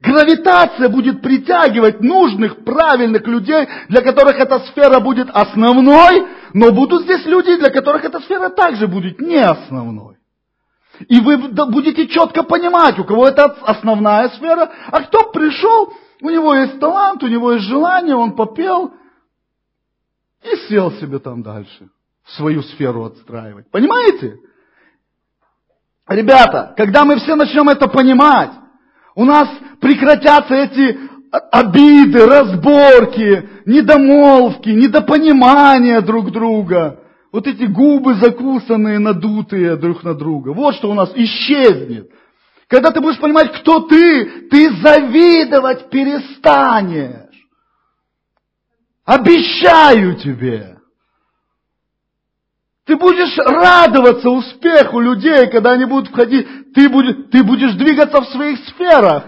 [0.00, 7.24] Гравитация будет притягивать нужных, правильных людей, для которых эта сфера будет основной, но будут здесь
[7.24, 10.16] люди, для которых эта сфера также будет не основной.
[11.08, 16.54] И вы будете четко понимать, у кого это основная сфера, а кто пришел, у него
[16.54, 18.92] есть талант, у него есть желание, он попел
[20.44, 21.88] и сел себе там дальше,
[22.36, 23.70] свою сферу отстраивать.
[23.70, 24.36] Понимаете?
[26.06, 28.50] Ребята, когда мы все начнем это понимать,
[29.14, 29.48] у нас
[29.80, 30.98] прекратятся эти
[31.50, 37.00] обиды, разборки, недомолвки, недопонимания друг друга.
[37.32, 40.50] Вот эти губы закусанные, надутые друг на друга.
[40.50, 42.10] Вот что у нас исчезнет.
[42.68, 47.23] Когда ты будешь понимать, кто ты, ты завидовать перестанешь.
[49.04, 50.78] Обещаю тебе.
[52.86, 56.72] Ты будешь радоваться успеху людей, когда они будут входить.
[56.74, 59.24] Ты будешь, ты будешь двигаться в своих сферах.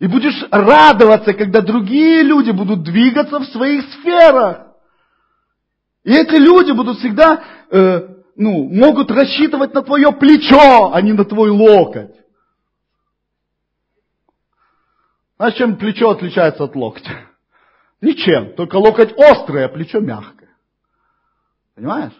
[0.00, 4.66] И будешь радоваться, когда другие люди будут двигаться в своих сферах.
[6.02, 11.24] И эти люди будут всегда, э, ну, могут рассчитывать на твое плечо, а не на
[11.24, 12.14] твой локоть.
[15.36, 17.33] Знаешь, чем плечо отличается от локтя?
[18.04, 18.54] Ничем.
[18.54, 20.54] Только локоть острый, а плечо мягкое.
[21.74, 22.12] Понимаешь?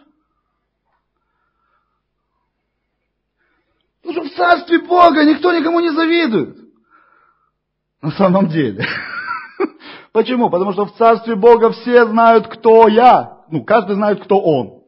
[4.01, 6.57] Потому что в царстве Бога никто никому не завидует.
[8.01, 8.83] На самом деле.
[10.11, 10.49] Почему?
[10.49, 13.43] Потому что в Царстве Бога все знают, кто я.
[13.49, 14.83] Ну, каждый знает, кто он.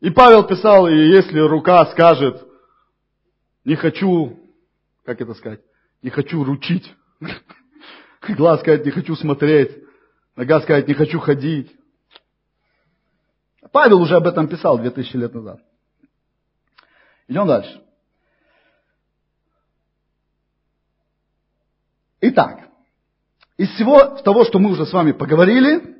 [0.00, 2.44] И Павел писал, и если рука скажет,
[3.64, 4.36] не хочу,
[5.04, 5.60] как это сказать,
[6.02, 6.92] не хочу ручить.
[8.30, 9.70] Глаз сказать, не хочу смотреть.
[10.36, 11.74] Нога сказать, не хочу ходить.
[13.72, 15.60] Павел уже об этом писал 2000 лет назад.
[17.28, 17.80] Идем дальше.
[22.20, 22.68] Итак,
[23.56, 25.96] из всего того, что мы уже с вами поговорили,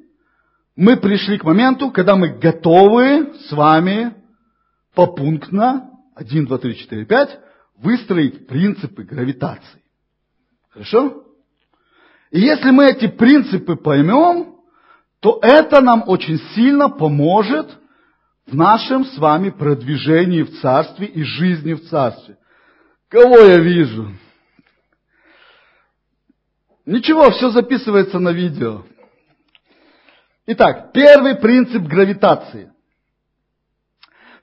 [0.77, 4.15] мы пришли к моменту, когда мы готовы с вами
[4.95, 7.41] попунктно, 1, 2, 3, 4, 5,
[7.77, 9.83] выстроить принципы гравитации.
[10.71, 11.25] Хорошо?
[12.35, 14.57] И если мы эти принципы поймем,
[15.21, 17.79] то это нам очень сильно поможет
[18.45, 22.37] в нашем с вами продвижении в Царстве и жизни в Царстве.
[23.09, 24.11] Кого я вижу?
[26.85, 28.83] Ничего, все записывается на видео.
[30.47, 32.73] Итак, первый принцип гравитации.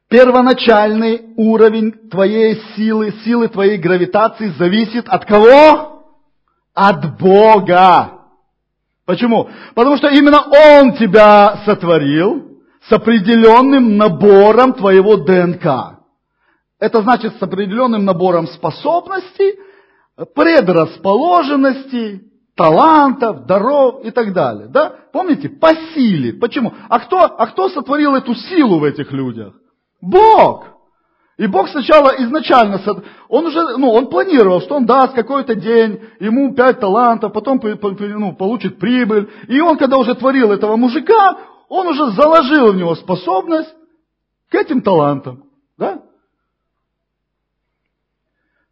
[0.08, 5.91] Первоначальный уровень твоей силы, силы твоей гравитации зависит от кого?
[6.74, 8.22] От Бога.
[9.06, 9.50] Почему?
[9.76, 16.00] Потому что именно Он тебя сотворил с определенным набором твоего ДНК.
[16.80, 19.60] Это значит с определенным набором способностей,
[20.34, 22.22] предрасположенностей,
[22.56, 24.68] талантов, даров и так далее.
[24.68, 24.96] Да?
[25.12, 25.50] Помните?
[25.50, 26.34] По силе.
[26.34, 26.74] Почему?
[26.90, 29.54] А кто, а кто сотворил эту силу в этих людях?
[30.02, 30.66] Бог.
[31.38, 32.80] И Бог сначала изначально,
[33.28, 38.36] он уже, ну, он планировал, что он даст какой-то день, ему пять талантов, потом ну,
[38.36, 39.30] получит прибыль.
[39.48, 43.74] И он, когда уже творил этого мужика, он уже заложил в него способность
[44.50, 45.46] к этим талантам.
[45.78, 46.04] Да?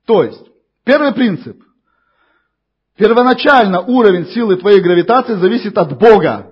[0.05, 0.45] То есть,
[0.83, 1.63] первый принцип.
[2.97, 6.51] Первоначально уровень силы твоей гравитации зависит от Бога.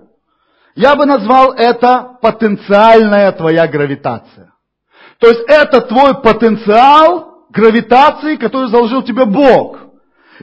[0.74, 4.47] Я бы назвал это потенциальная твоя гравитация.
[5.18, 9.78] То есть это твой потенциал гравитации, который заложил тебе Бог.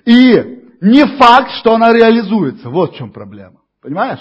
[0.06, 2.70] И не факт, что она реализуется.
[2.70, 3.62] Вот в чем проблема.
[3.82, 4.20] Понимаешь?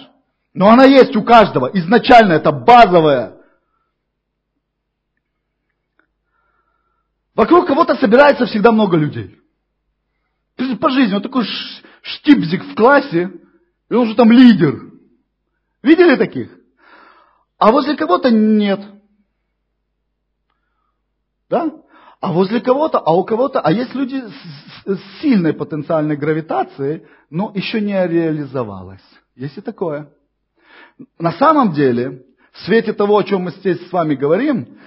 [0.53, 1.67] Но она есть у каждого.
[1.75, 3.37] Изначально это базовая.
[7.35, 9.41] Вокруг кого-то собирается всегда много людей.
[10.81, 11.45] По жизни, он такой
[12.03, 13.33] штипзик в классе,
[13.91, 14.93] и он же там лидер.
[15.83, 16.57] Видели таких?
[17.59, 18.81] А возле кого-то нет.
[21.51, 21.73] Да?
[22.21, 27.53] А возле кого-то, а у кого-то, а есть люди с, с сильной потенциальной гравитацией, но
[27.55, 29.05] еще не реализовалась.
[29.37, 30.09] Есть и такое.
[31.19, 32.23] На самом деле,
[32.53, 34.79] в свете того, о чем мы здесь с вами говорим,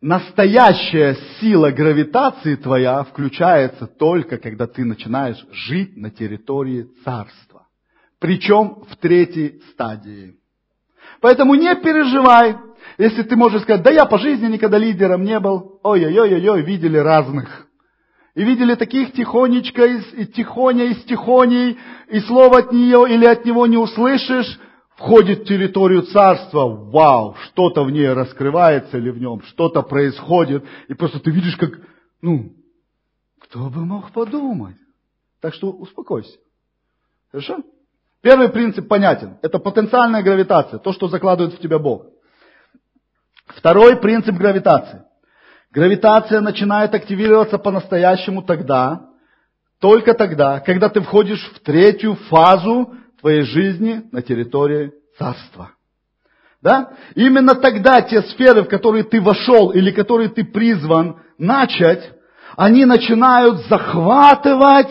[0.00, 7.68] настоящая сила гравитации твоя включается только, когда ты начинаешь жить на территории царства.
[8.18, 10.36] Причем в третьей стадии.
[11.24, 12.54] Поэтому не переживай,
[12.98, 15.80] если ты можешь сказать, да я по жизни никогда лидером не был.
[15.82, 17.66] Ой-ой-ой-ой, видели разных.
[18.34, 21.78] И видели таких тихонечко, и тихоня, из тихоней,
[22.10, 24.60] и слова от нее или от него не услышишь,
[24.96, 30.92] входит в территорию царства, вау, что-то в ней раскрывается или в нем, что-то происходит, и
[30.92, 31.70] просто ты видишь, как,
[32.20, 32.52] ну,
[33.40, 34.76] кто бы мог подумать.
[35.40, 36.36] Так что успокойся.
[37.32, 37.62] Хорошо?
[38.24, 39.36] Первый принцип понятен.
[39.42, 42.06] Это потенциальная гравитация, то, что закладывает в тебя Бог.
[43.48, 45.02] Второй принцип гравитации.
[45.70, 49.10] Гравитация начинает активироваться по-настоящему тогда,
[49.78, 55.72] только тогда, когда ты входишь в третью фазу твоей жизни на территории царства.
[56.62, 56.92] Да?
[57.14, 62.10] Именно тогда те сферы, в которые ты вошел или которые ты призван начать,
[62.56, 64.88] они начинают захватывать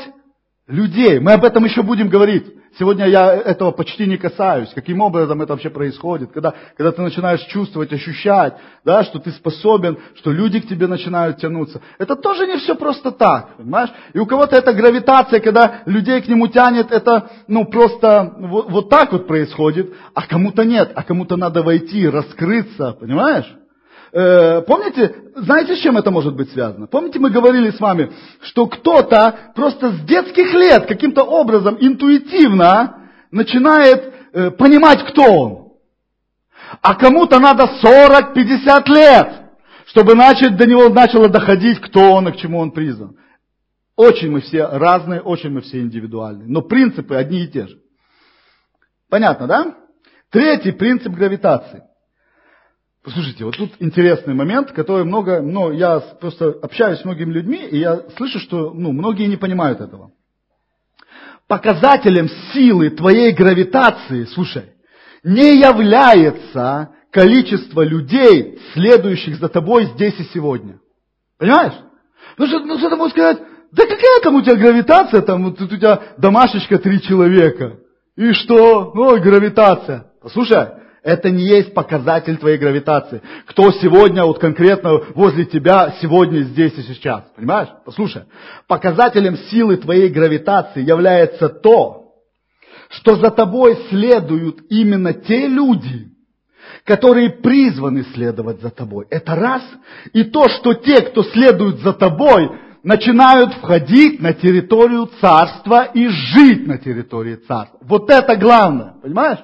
[0.68, 1.18] людей.
[1.18, 2.46] Мы об этом еще будем говорить.
[2.80, 4.70] Сегодня я этого почти не касаюсь.
[4.74, 6.32] Каким образом это вообще происходит?
[6.32, 11.38] Когда, когда ты начинаешь чувствовать, ощущать, да, что ты способен, что люди к тебе начинают
[11.38, 11.82] тянуться.
[12.00, 13.92] Это тоже не все просто так, понимаешь?
[14.14, 18.90] И у кого-то это гравитация, когда людей к нему тянет, это ну просто вот, вот
[18.90, 23.54] так вот происходит, а кому-то нет, а кому-то надо войти, раскрыться, понимаешь?
[24.14, 26.86] Э, помните, знаете, с чем это может быть связано?
[26.86, 28.12] Помните, мы говорили с вами,
[28.42, 35.74] что кто-то просто с детских лет каким-то образом интуитивно начинает э, понимать, кто он.
[36.82, 39.34] А кому-то надо 40-50 лет,
[39.88, 43.18] чтобы начать, до него начало доходить, кто он и к чему он призван.
[43.96, 46.48] Очень мы все разные, очень мы все индивидуальные.
[46.48, 47.80] Но принципы одни и те же.
[49.10, 49.76] Понятно, да?
[50.30, 51.84] Третий принцип гравитации.
[53.04, 57.80] Послушайте, вот тут интересный момент, который много, ну, я просто общаюсь с многими людьми, и
[57.80, 60.12] я слышу, что, ну, многие не понимают этого.
[61.50, 64.72] Показателем силы твоей гравитации, слушай,
[65.22, 70.80] не является количество людей, следующих за тобой здесь и сегодня.
[71.38, 71.74] Понимаешь?
[72.38, 73.40] Ну что, ну, что ты можешь сказать,
[73.74, 77.80] Да какая там у тебя гравитация, там вот у тебя домашечка три человека.
[78.16, 78.94] И что?
[78.96, 80.12] Ну, гравитация.
[80.22, 83.22] Послушай, это не есть показатель твоей гравитации.
[83.46, 87.26] Кто сегодня, вот конкретно возле тебя, сегодня, здесь и сейчас.
[87.36, 87.68] Понимаешь?
[87.86, 88.24] Послушай.
[88.68, 92.14] Показателем силы твоей гравитации является то,
[92.90, 96.08] что за тобой следуют именно те люди,
[96.86, 99.06] которые призваны следовать за тобой.
[99.10, 99.64] Это раз.
[100.14, 102.50] И то, что те, кто следует за тобой,
[102.82, 107.78] начинают входить на территорию царства и жить на территории царства.
[107.82, 109.40] Вот это главное, понимаешь?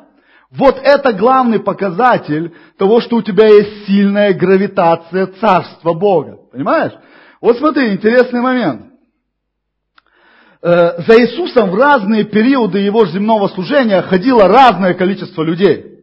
[0.52, 6.40] Вот это главный показатель того, что у тебя есть сильная гравитация царства Бога.
[6.52, 6.94] Понимаешь?
[7.40, 8.86] Вот смотри, интересный момент.
[10.62, 16.00] Э, за Иисусом в разные периоды его земного служения ходило разное количество людей.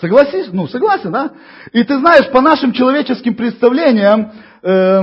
[0.00, 0.48] Согласись?
[0.52, 1.32] Ну, согласен, да?
[1.72, 5.02] И ты знаешь, по нашим человеческим представлениям, э,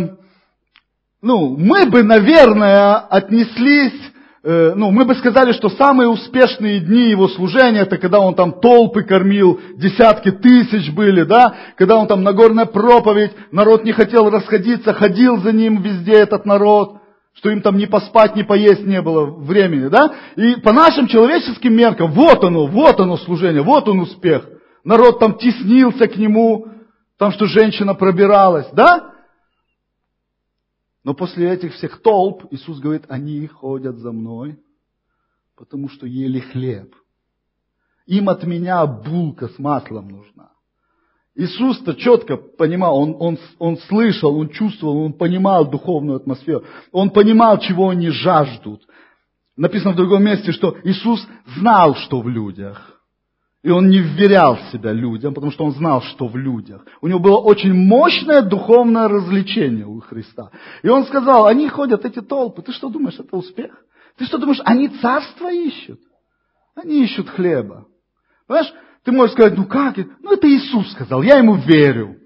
[1.22, 4.00] ну, мы бы, наверное, отнеслись,
[4.44, 8.60] э, ну, мы бы сказали, что самые успешные дни его служения, это когда он там
[8.60, 14.94] толпы кормил, десятки тысяч были, да, когда он там Нагорная проповедь, народ не хотел расходиться,
[14.94, 17.00] ходил за ним везде этот народ,
[17.36, 20.14] что им там не поспать, не поесть не было времени, да?
[20.36, 24.46] И по нашим человеческим меркам, вот оно, вот оно служение, вот он успех.
[24.84, 26.68] Народ там теснился к нему,
[27.18, 29.09] там что женщина пробиралась, да?
[31.04, 34.60] Но после этих всех толп Иисус говорит, они ходят за мной,
[35.56, 36.94] потому что ели хлеб.
[38.06, 40.52] Им от меня булка с маслом нужна.
[41.36, 46.66] Иисус-то четко понимал, он, он, он слышал, он чувствовал, он понимал духовную атмосферу.
[46.92, 48.86] Он понимал, чего они жаждут.
[49.56, 51.26] Написано в другом месте, что Иисус
[51.56, 52.99] знал, что в людях.
[53.62, 56.86] И он не вверял себя людям, потому что он знал, что в людях.
[57.02, 60.50] У него было очень мощное духовное развлечение у Христа.
[60.82, 63.86] И он сказал, они ходят, эти толпы, ты что думаешь, это успех?
[64.16, 66.00] Ты что думаешь, они царство ищут?
[66.76, 67.86] Они ищут хлеба.
[68.48, 69.98] Понимаешь, ты можешь сказать, ну как?
[69.98, 72.18] Ну это Иисус сказал, я ему верю.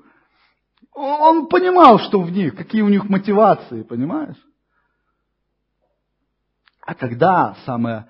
[0.93, 4.37] Он понимал, что в них, какие у них мотивации, понимаешь?
[6.85, 8.07] А когда самое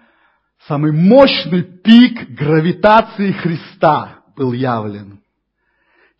[0.68, 5.20] самый мощный пик гравитации Христа был явлен.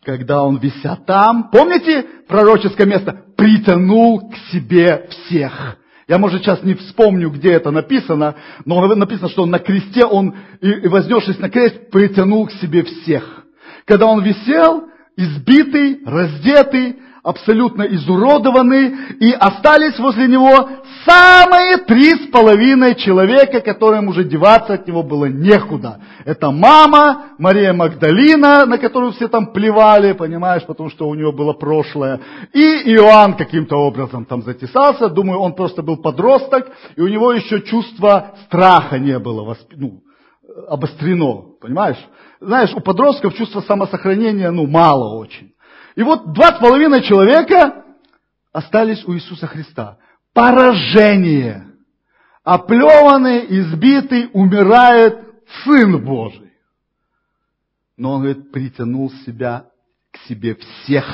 [0.04, 5.78] Когда он, вися там, помните пророческое место, притянул к себе всех.
[6.06, 8.34] Я, может, сейчас не вспомню, где это написано,
[8.66, 13.46] но написано, что он на кресте, он, и вознесшись на крест, притянул к себе всех.
[13.86, 14.84] Когда он висел,
[15.16, 20.68] избитый, раздетый, абсолютно изуродованы, и остались возле него
[21.06, 26.00] самые три с половиной человека, которым уже деваться от него было некуда.
[26.26, 31.54] Это мама, Мария Магдалина, на которую все там плевали, понимаешь, потому что у нее было
[31.54, 32.20] прошлое,
[32.52, 37.62] и Иоанн каким-то образом там затесался, думаю, он просто был подросток, и у него еще
[37.62, 39.72] чувство страха не было восп...
[39.74, 40.02] ну,
[40.68, 41.98] обострено, понимаешь?
[42.38, 45.53] Знаешь, у подростков чувство самосохранения, ну, мало очень.
[45.96, 47.84] И вот два с половиной человека
[48.52, 49.98] остались у Иисуса Христа.
[50.32, 51.66] Поражение.
[52.42, 55.18] Оплеванный, избитый, умирает
[55.64, 56.52] Сын Божий.
[57.96, 59.66] Но он, говорит, притянул себя
[60.10, 61.06] к себе всех.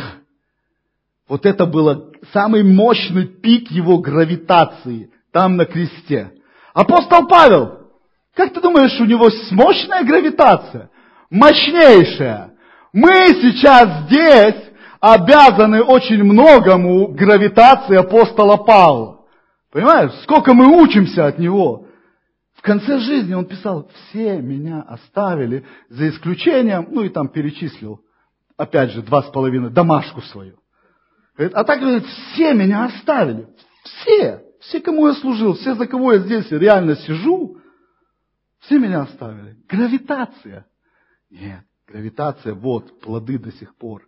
[1.29, 6.33] Вот это был самый мощный пик его гравитации там на кресте.
[6.75, 7.91] Апостол Павел,
[8.35, 10.91] как ты думаешь, у него мощная гравитация?
[11.29, 12.55] Мощнейшая.
[12.93, 14.70] Мы сейчас здесь
[15.01, 19.25] обязаны очень многому гравитации апостола Павла.
[19.73, 21.87] Понимаешь, сколько мы учимся от него.
[22.55, 28.03] В конце жизни он писал, все меня оставили, за исключением, ну и там перечислил,
[28.59, 30.59] опять же, два с половиной, домашку свою.
[31.39, 33.49] А так говорит, все меня оставили.
[33.83, 34.43] Все.
[34.61, 37.57] Все, кому я служил, все, за кого я здесь реально сижу,
[38.59, 39.57] все меня оставили.
[39.67, 40.67] Гравитация.
[41.31, 44.03] Нет, гравитация, вот, плоды до сих пор.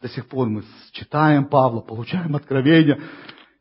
[0.00, 3.00] До сих пор мы читаем Павла, получаем откровение,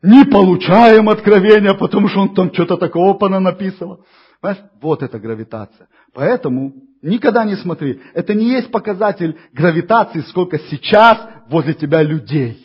[0.04, 4.06] не получаем откровения, потому что он там что-то такого понаписывал.
[4.40, 4.64] Понимаешь?
[4.80, 5.88] Вот это гравитация.
[6.14, 8.00] Поэтому никогда не смотри.
[8.14, 11.18] Это не есть показатель гравитации, сколько сейчас
[11.50, 12.64] возле тебя людей.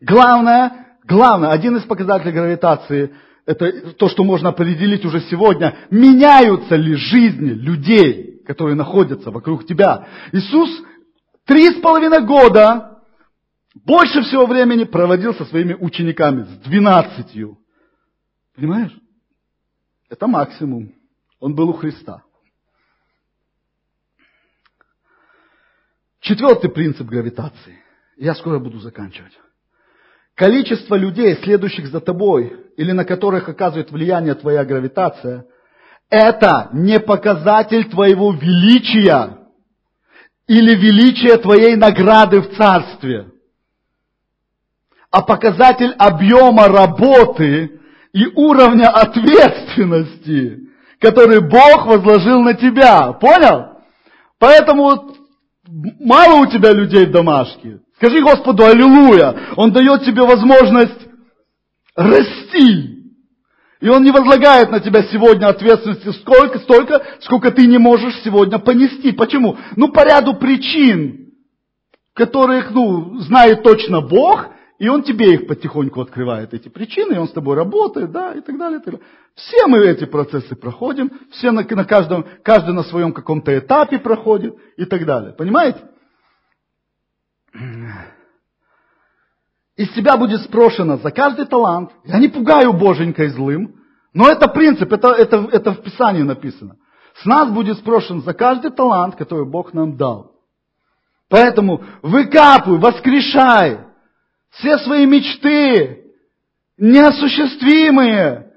[0.00, 3.12] Главное, главное, один из показателей гравитации,
[3.44, 10.06] это то, что можно определить уже сегодня, меняются ли жизни людей, которые находятся вокруг тебя.
[10.30, 10.70] Иисус
[11.44, 13.02] Три с половиной года
[13.74, 17.58] больше всего времени проводил со своими учениками, с двенадцатью.
[18.54, 18.96] Понимаешь?
[20.08, 20.94] Это максимум.
[21.40, 22.22] Он был у Христа.
[26.20, 27.78] Четвертый принцип гравитации.
[28.16, 29.32] Я скоро буду заканчивать.
[30.34, 35.46] Количество людей, следующих за тобой, или на которых оказывает влияние твоя гравитация,
[36.08, 39.43] это не показатель твоего величия
[40.46, 43.30] или величия твоей награды в царстве,
[45.10, 47.80] а показатель объема работы
[48.12, 50.68] и уровня ответственности,
[51.00, 53.12] который Бог возложил на тебя.
[53.12, 53.78] Понял?
[54.38, 55.14] Поэтому
[56.00, 57.80] мало у тебя людей в домашке.
[57.96, 59.34] Скажи Господу Аллилуйя.
[59.56, 61.06] Он дает тебе возможность
[61.96, 62.93] расти.
[63.80, 68.58] И Он не возлагает на тебя сегодня ответственности сколько, столько, сколько ты не можешь сегодня
[68.58, 69.12] понести.
[69.12, 69.56] Почему?
[69.76, 71.32] Ну, по ряду причин,
[72.14, 74.48] которых, ну, знает точно Бог,
[74.78, 78.40] и Он тебе их потихоньку открывает, эти причины, и Он с тобой работает, да, и
[78.40, 78.80] так далее.
[78.80, 79.06] И так далее.
[79.34, 84.56] Все мы эти процессы проходим, все на, на каждом, каждый на своем каком-то этапе проходит
[84.76, 85.32] и так далее.
[85.32, 85.80] Понимаете?
[89.76, 91.90] Из тебя будет спрошено за каждый талант.
[92.04, 93.74] Я не пугаю боженькой злым,
[94.12, 96.76] но это принцип, это, это, это в Писании написано.
[97.22, 100.32] С нас будет спрошен за каждый талант, который Бог нам дал.
[101.28, 103.78] Поэтому выкапывай, воскрешай
[104.50, 106.12] все свои мечты,
[106.76, 108.52] неосуществимые,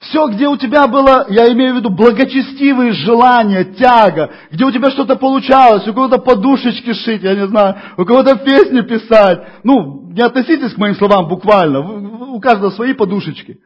[0.00, 4.90] все, где у тебя было, я имею в виду, благочестивые желания, тяга, где у тебя
[4.90, 9.40] что-то получалось, у кого-то подушечки шить, я не знаю, у кого-то песни писать.
[9.62, 13.58] Ну, не относитесь к моим словам буквально, у каждого свои подушечки.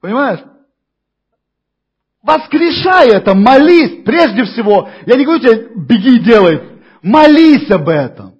[0.00, 0.40] Понимаешь?
[2.24, 4.88] Воскрешай это, молись, прежде всего.
[5.06, 6.60] Я не говорю тебе, беги и делай.
[7.02, 8.31] Молись об этом.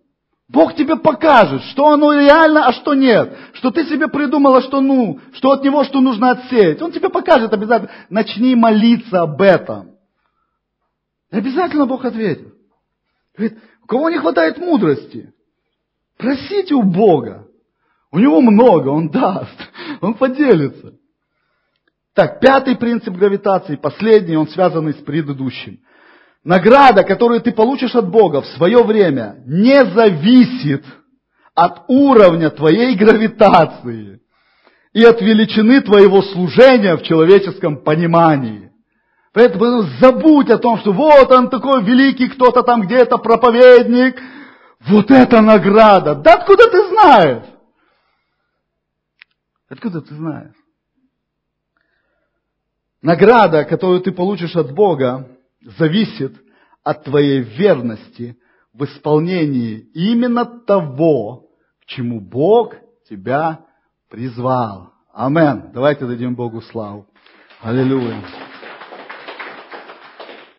[0.52, 3.34] Бог тебе покажет, что оно реально, а что нет.
[3.54, 6.82] Что ты себе придумала, что ну, что от него, что нужно отсеять.
[6.82, 7.90] Он тебе покажет обязательно.
[8.10, 9.92] Начни молиться об этом.
[11.30, 12.52] И обязательно Бог ответит.
[13.34, 15.32] Говорит, у кого не хватает мудрости,
[16.18, 17.48] просите у Бога.
[18.10, 19.56] У него много, он даст,
[20.02, 20.92] он поделится.
[22.12, 25.80] Так, пятый принцип гравитации, последний, он связанный с предыдущим–
[26.44, 30.84] Награда, которую ты получишь от Бога в свое время, не зависит
[31.54, 34.20] от уровня твоей гравитации
[34.92, 38.72] и от величины твоего служения в человеческом понимании.
[39.32, 44.20] Поэтому забудь о том, что вот он такой великий, кто-то там где-то проповедник.
[44.80, 46.16] Вот это награда.
[46.16, 47.44] Да откуда ты знаешь?
[49.70, 50.54] Откуда ты знаешь?
[53.00, 55.31] Награда, которую ты получишь от Бога,
[55.64, 56.34] зависит
[56.82, 58.36] от твоей верности
[58.72, 61.48] в исполнении именно того,
[61.80, 62.74] к чему Бог
[63.08, 63.60] тебя
[64.08, 64.92] призвал.
[65.12, 65.70] Амен.
[65.72, 67.06] Давайте дадим Богу славу.
[67.60, 68.51] Аллилуйя.